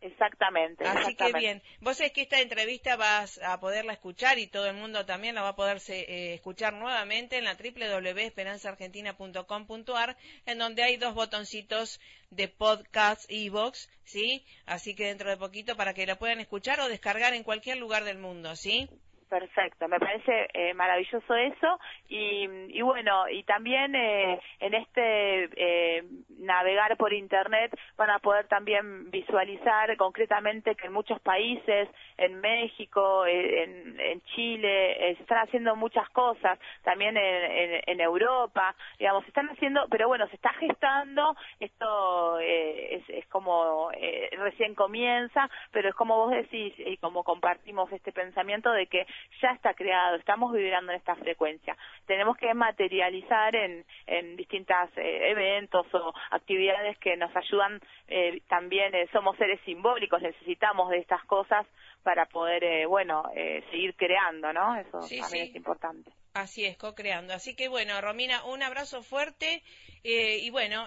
Exactamente. 0.00 0.86
Así 0.86 1.14
que 1.14 1.32
bien, 1.32 1.62
vos 1.80 2.00
es 2.00 2.12
que 2.12 2.22
esta 2.22 2.40
entrevista 2.40 2.96
vas 2.96 3.38
a 3.42 3.58
poderla 3.60 3.92
escuchar 3.94 4.38
y 4.38 4.46
todo 4.46 4.66
el 4.66 4.74
mundo 4.74 5.04
también 5.06 5.34
la 5.34 5.42
va 5.42 5.48
a 5.50 5.56
poder 5.56 5.82
eh, 5.88 6.34
escuchar 6.34 6.72
nuevamente 6.74 7.36
en 7.38 7.44
la 7.44 7.56
www.esperanzaargentina.com.ar 7.56 10.16
en 10.44 10.58
donde 10.58 10.82
hay 10.82 10.96
dos 10.96 11.14
botoncitos 11.14 12.00
de 12.30 12.48
podcast 12.48 13.30
y 13.30 13.48
box, 13.48 13.88
¿sí? 14.04 14.44
Así 14.66 14.94
que 14.94 15.06
dentro 15.06 15.30
de 15.30 15.36
poquito 15.36 15.76
para 15.76 15.94
que 15.94 16.06
la 16.06 16.18
puedan 16.18 16.40
escuchar 16.40 16.80
o 16.80 16.88
descargar 16.88 17.34
en 17.34 17.42
cualquier 17.42 17.78
lugar 17.78 18.04
del 18.04 18.18
mundo, 18.18 18.54
¿sí? 18.54 18.88
Perfecto, 19.28 19.88
me 19.88 19.98
parece 19.98 20.48
eh, 20.54 20.72
maravilloso 20.74 21.34
eso. 21.34 21.80
Y, 22.08 22.80
bueno, 22.80 23.28
y 23.28 23.42
también 23.42 23.94
eh, 23.96 24.38
en 24.60 24.74
este 24.74 25.48
eh, 25.56 26.04
navegar 26.38 26.96
por 26.96 27.12
Internet 27.12 27.76
van 27.96 28.10
a 28.10 28.20
poder 28.20 28.46
también 28.46 29.10
visualizar 29.10 29.96
concretamente 29.96 30.76
que 30.76 30.86
en 30.86 30.92
muchos 30.92 31.20
países, 31.20 31.88
en 32.16 32.40
México, 32.40 33.26
en, 33.26 34.22
Chile, 34.34 35.14
se 35.16 35.22
están 35.22 35.38
haciendo 35.38 35.76
muchas 35.76 36.08
cosas, 36.10 36.58
también 36.82 37.16
en, 37.16 38.00
Europa, 38.00 38.74
digamos, 38.98 39.22
se 39.24 39.28
están 39.28 39.48
haciendo, 39.48 39.86
pero 39.90 40.08
bueno, 40.08 40.26
se 40.28 40.36
está 40.36 40.52
gestando, 40.54 41.36
esto 41.60 42.38
es, 42.38 43.08
es, 43.08 43.26
como 43.26 43.90
recién 44.32 44.74
comienza, 44.74 45.48
pero 45.70 45.88
es 45.88 45.94
como 45.94 46.16
vos 46.16 46.30
decís 46.30 46.74
y 46.78 46.96
como 46.98 47.24
compartimos 47.24 47.90
este 47.92 48.12
pensamiento 48.12 48.70
de 48.72 48.86
que 48.86 49.06
ya 49.42 49.50
está 49.50 49.74
creado, 49.74 50.16
estamos 50.16 50.52
vibrando 50.52 50.92
en 50.92 50.98
esta 50.98 51.14
frecuencia. 51.16 51.76
Tenemos 52.06 52.36
que 52.36 52.52
materializar 52.54 53.54
en, 53.54 53.84
en 54.06 54.36
distintos 54.36 54.76
eh, 54.96 55.30
eventos 55.30 55.86
o 55.94 56.12
actividades 56.30 56.98
que 56.98 57.16
nos 57.16 57.34
ayudan, 57.36 57.80
eh, 58.08 58.40
también 58.48 58.94
eh, 58.94 59.08
somos 59.12 59.36
seres 59.36 59.60
simbólicos, 59.64 60.22
necesitamos 60.22 60.90
de 60.90 60.98
estas 60.98 61.22
cosas 61.24 61.66
para 62.02 62.26
poder, 62.26 62.86
bueno, 62.86 63.24
seguir 63.72 63.96
creando, 63.96 64.52
¿no? 64.52 64.76
Eso 64.76 65.00
también 65.00 65.48
es 65.48 65.56
importante. 65.56 66.12
Así 66.34 66.64
es, 66.64 66.76
co-creando. 66.76 67.34
Así 67.34 67.56
que 67.56 67.66
bueno, 67.66 68.00
Romina, 68.00 68.44
un 68.44 68.62
abrazo 68.62 69.02
fuerte 69.02 69.64
y 70.04 70.48
bueno, 70.50 70.86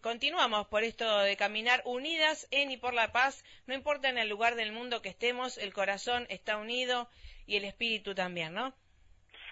continuamos 0.00 0.68
por 0.68 0.84
esto 0.84 1.18
de 1.22 1.36
caminar 1.36 1.82
unidas 1.86 2.46
en 2.52 2.70
y 2.70 2.76
por 2.76 2.94
la 2.94 3.10
paz. 3.10 3.44
No 3.66 3.74
importa 3.74 4.10
en 4.10 4.18
el 4.18 4.28
lugar 4.28 4.54
del 4.54 4.70
mundo 4.70 5.02
que 5.02 5.08
estemos, 5.08 5.58
el 5.58 5.72
corazón 5.72 6.26
está 6.28 6.56
unido 6.56 7.08
y 7.50 7.56
el 7.56 7.64
espíritu 7.64 8.14
también, 8.14 8.54
¿no? 8.54 8.72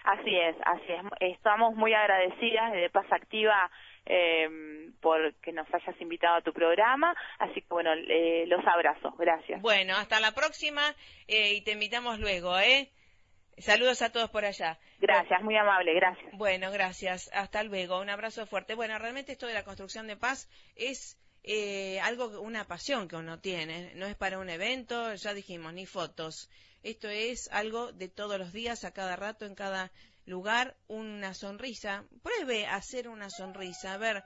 Así 0.05 0.35
es, 0.35 0.57
así 0.65 0.93
es. 0.93 1.35
Estamos 1.37 1.75
muy 1.75 1.93
agradecidas 1.93 2.73
de 2.73 2.89
Paz 2.91 3.07
Activa 3.11 3.71
eh, 4.07 4.49
por 5.01 5.35
que 5.43 5.53
nos 5.53 5.67
hayas 5.75 6.01
invitado 6.01 6.37
a 6.37 6.41
tu 6.41 6.53
programa. 6.53 7.15
Así 7.39 7.61
que 7.61 7.67
bueno, 7.69 7.93
eh, 7.93 8.45
los 8.47 8.65
abrazos. 8.67 9.19
Gracias. 9.19 9.61
Bueno, 9.61 9.97
hasta 9.97 10.21
la 10.21 10.33
próxima 10.33 10.95
eh, 11.27 11.55
y 11.55 11.63
te 11.63 11.73
invitamos 11.73 12.21
luego, 12.21 12.57
¿eh? 12.59 12.89
Saludos 13.59 14.01
a 14.03 14.13
todos 14.13 14.31
por 14.31 14.45
allá. 14.45 14.79
Gracias, 15.01 15.43
muy 15.43 15.57
amable, 15.57 15.93
gracias. 15.95 16.31
Bueno, 16.35 16.71
gracias. 16.71 17.29
Hasta 17.35 17.65
luego. 17.65 18.01
Un 18.01 18.11
abrazo 18.11 18.47
fuerte. 18.47 18.75
Bueno, 18.75 18.97
realmente 18.99 19.33
esto 19.33 19.49
de 19.49 19.55
la 19.55 19.65
construcción 19.65 20.07
de 20.07 20.17
paz 20.17 20.49
es 20.77 21.19
eh, 21.43 21.99
algo, 22.01 22.41
una 22.41 22.65
pasión 22.65 23.09
que 23.09 23.17
uno 23.17 23.41
tiene. 23.41 23.93
No 23.97 24.07
es 24.07 24.15
para 24.15 24.39
un 24.39 24.49
evento, 24.49 25.13
ya 25.15 25.35
dijimos, 25.35 25.73
ni 25.75 25.87
fotos. 25.87 26.49
Esto 26.89 27.11
es 27.11 27.51
algo 27.53 27.93
de 27.93 28.09
todos 28.09 28.39
los 28.39 28.51
días, 28.51 28.83
a 28.85 28.93
cada 28.93 29.15
rato, 29.15 29.45
en 29.45 29.55
cada 29.55 29.93
lugar, 30.25 30.75
una 30.87 31.35
sonrisa. 31.35 32.05
Pruebe 32.23 32.67
hacer 32.67 33.09
una 33.11 33.29
sonrisa, 33.29 33.93
a 33.93 33.99
ver, 33.99 34.25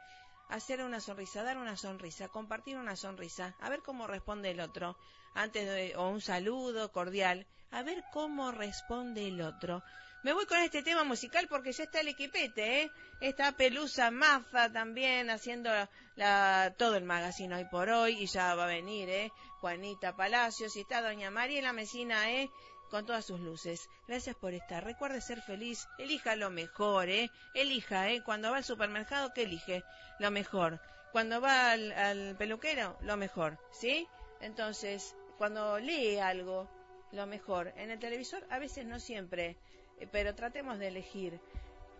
hacer 0.48 0.81
una 0.81 1.01
sonrisa, 1.01 1.42
dar 1.42 1.59
una 1.59 1.77
sonrisa, 1.77 2.29
compartir 2.29 2.77
una 2.77 2.94
sonrisa, 2.94 3.57
a 3.59 3.68
ver 3.68 3.81
cómo 3.83 4.07
responde 4.07 4.53
el 4.53 4.61
otro, 4.61 4.96
antes 5.35 5.66
de, 5.66 5.96
o 5.96 6.09
un 6.09 6.20
saludo 6.20 6.92
cordial, 6.92 7.48
a 7.72 7.83
ver 7.83 8.05
cómo 8.12 8.53
responde 8.53 9.27
el 9.27 9.40
otro. 9.40 9.83
Me 10.22 10.33
voy 10.33 10.46
con 10.46 10.59
este 10.59 10.85
tema 10.85 11.03
musical 11.03 11.48
porque 11.48 11.72
ya 11.72 11.83
está 11.83 11.98
el 11.98 12.09
equipete, 12.09 12.83
¿eh? 12.83 12.90
Está 13.20 13.57
Pelusa 13.57 14.12
Maza 14.12 14.70
también 14.72 15.31
haciendo 15.31 15.68
la, 16.14 16.72
todo 16.79 16.94
el 16.94 17.03
magazine 17.03 17.57
hoy 17.57 17.64
por 17.64 17.88
hoy 17.88 18.22
y 18.22 18.27
ya 18.27 18.55
va 18.55 18.64
a 18.64 18.68
venir, 18.68 19.09
¿eh? 19.09 19.33
Juanita 19.62 20.16
Palacios 20.16 20.75
y 20.75 20.81
está 20.81 21.01
Doña 21.01 21.31
Mariela 21.31 21.72
Mesina, 21.72 22.33
¿eh? 22.33 22.51
Con 22.90 23.07
todas 23.07 23.25
sus 23.25 23.38
luces. 23.38 23.88
Gracias 24.09 24.35
por 24.35 24.55
estar. 24.55 24.83
Recuerde 24.83 25.20
ser 25.20 25.40
feliz. 25.40 25.87
Elija 25.98 26.35
lo 26.35 26.51
mejor, 26.51 27.09
¿eh? 27.09 27.31
Elija, 27.55 28.11
¿eh? 28.11 28.25
Cuando 28.25 28.51
va 28.51 28.57
al 28.57 28.64
supermercado, 28.64 29.33
¿qué 29.33 29.44
elige? 29.44 29.85
Lo 30.18 30.33
mejor. 30.33 30.81
Cuando 31.12 31.40
va 31.40 31.70
al, 31.70 31.92
al 31.92 32.35
peluquero, 32.37 32.96
lo 33.03 33.16
mejor, 33.16 33.57
¿sí? 33.70 34.09
Entonces, 34.40 35.14
cuando 35.38 35.79
lee 35.79 36.18
algo, 36.18 36.68
lo 37.12 37.25
mejor. 37.27 37.72
En 37.77 37.92
el 37.92 38.01
televisor, 38.01 38.44
a 38.51 38.59
veces 38.59 38.85
no 38.85 38.98
siempre 38.98 39.57
eh, 40.01 40.09
pero 40.11 40.35
tratemos 40.35 40.81
de 40.81 40.88
elegir. 40.88 41.38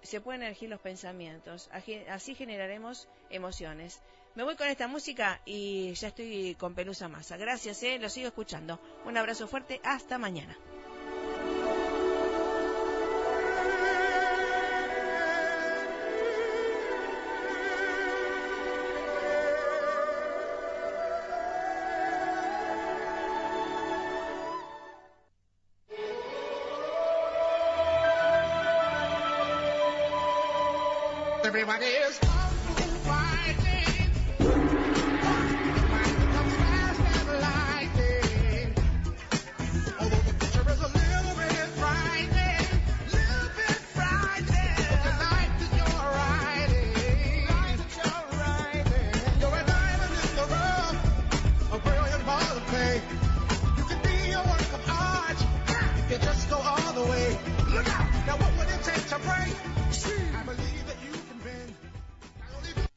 Se 0.03 0.21
pueden 0.21 0.43
elegir 0.43 0.69
los 0.69 0.81
pensamientos, 0.81 1.71
así 2.09 2.35
generaremos 2.35 3.09
emociones. 3.31 4.03
Me 4.35 4.45
voy 4.45 4.57
con 4.57 4.67
esta 4.67 4.89
música 4.89 5.43
y 5.45 5.93
ya 5.93 6.09
estoy 6.09 6.55
con 6.55 6.75
Pelusa 6.75 7.09
Masa. 7.09 7.37
Gracias, 7.37 7.83
eh, 7.83 7.99
lo 7.99 8.09
sigo 8.09 8.29
escuchando. 8.29 8.81
Un 9.05 9.19
abrazo 9.19 9.47
fuerte, 9.47 9.81
hasta 9.85 10.17
mañana. 10.17 10.57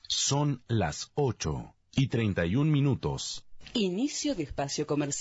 Son 0.07 0.63
las 0.67 1.11
8 1.13 1.75
y 1.95 2.07
31 2.07 2.71
minutos. 2.71 3.45
Inicio 3.73 4.33
de 4.35 4.43
espacio 4.43 4.87
comercial. 4.87 5.13